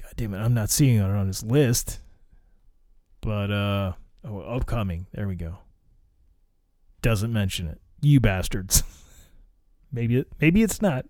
[0.00, 2.00] God damn it, I'm not seeing it on this list.
[3.20, 3.92] But uh,
[4.24, 5.06] oh, upcoming.
[5.12, 5.58] There we go.
[7.02, 7.80] Doesn't mention it.
[8.00, 8.82] You bastards.
[9.92, 10.28] maybe it.
[10.40, 11.06] Maybe it's not.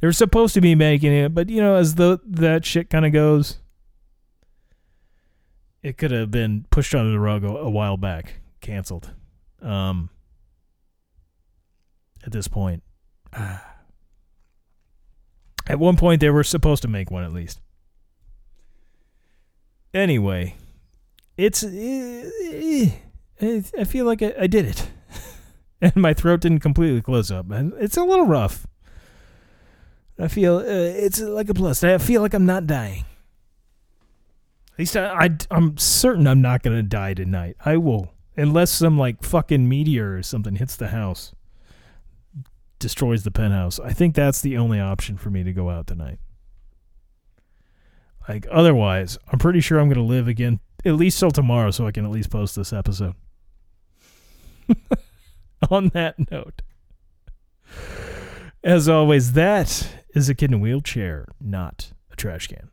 [0.00, 3.12] They're supposed to be making it, but you know, as the that shit kind of
[3.12, 3.58] goes,
[5.82, 9.10] it could have been pushed under the rug a, a while back, canceled.
[9.62, 10.10] Um
[12.24, 12.82] at this point.
[13.32, 13.70] Ah.
[15.66, 17.60] At one point, they were supposed to make one at least.
[19.92, 20.56] Anyway,
[21.36, 21.62] it's.
[21.62, 22.90] Eh,
[23.40, 24.90] eh, I feel like I, I did it.
[25.80, 27.46] and my throat didn't completely close up.
[27.50, 28.66] It's a little rough.
[30.18, 31.82] I feel uh, it's like a plus.
[31.82, 33.04] I feel like I'm not dying.
[34.72, 37.56] At least I, I, I'm certain I'm not going to die tonight.
[37.64, 38.12] I will.
[38.36, 41.34] Unless some like fucking meteor or something hits the house
[42.80, 43.78] destroys the penthouse.
[43.78, 46.18] I think that's the only option for me to go out tonight.
[48.28, 51.86] Like otherwise, I'm pretty sure I'm going to live again at least till tomorrow so
[51.86, 53.14] I can at least post this episode.
[55.70, 56.62] On that note,
[58.64, 62.70] as always, that is a kid in a wheelchair, not a trash can.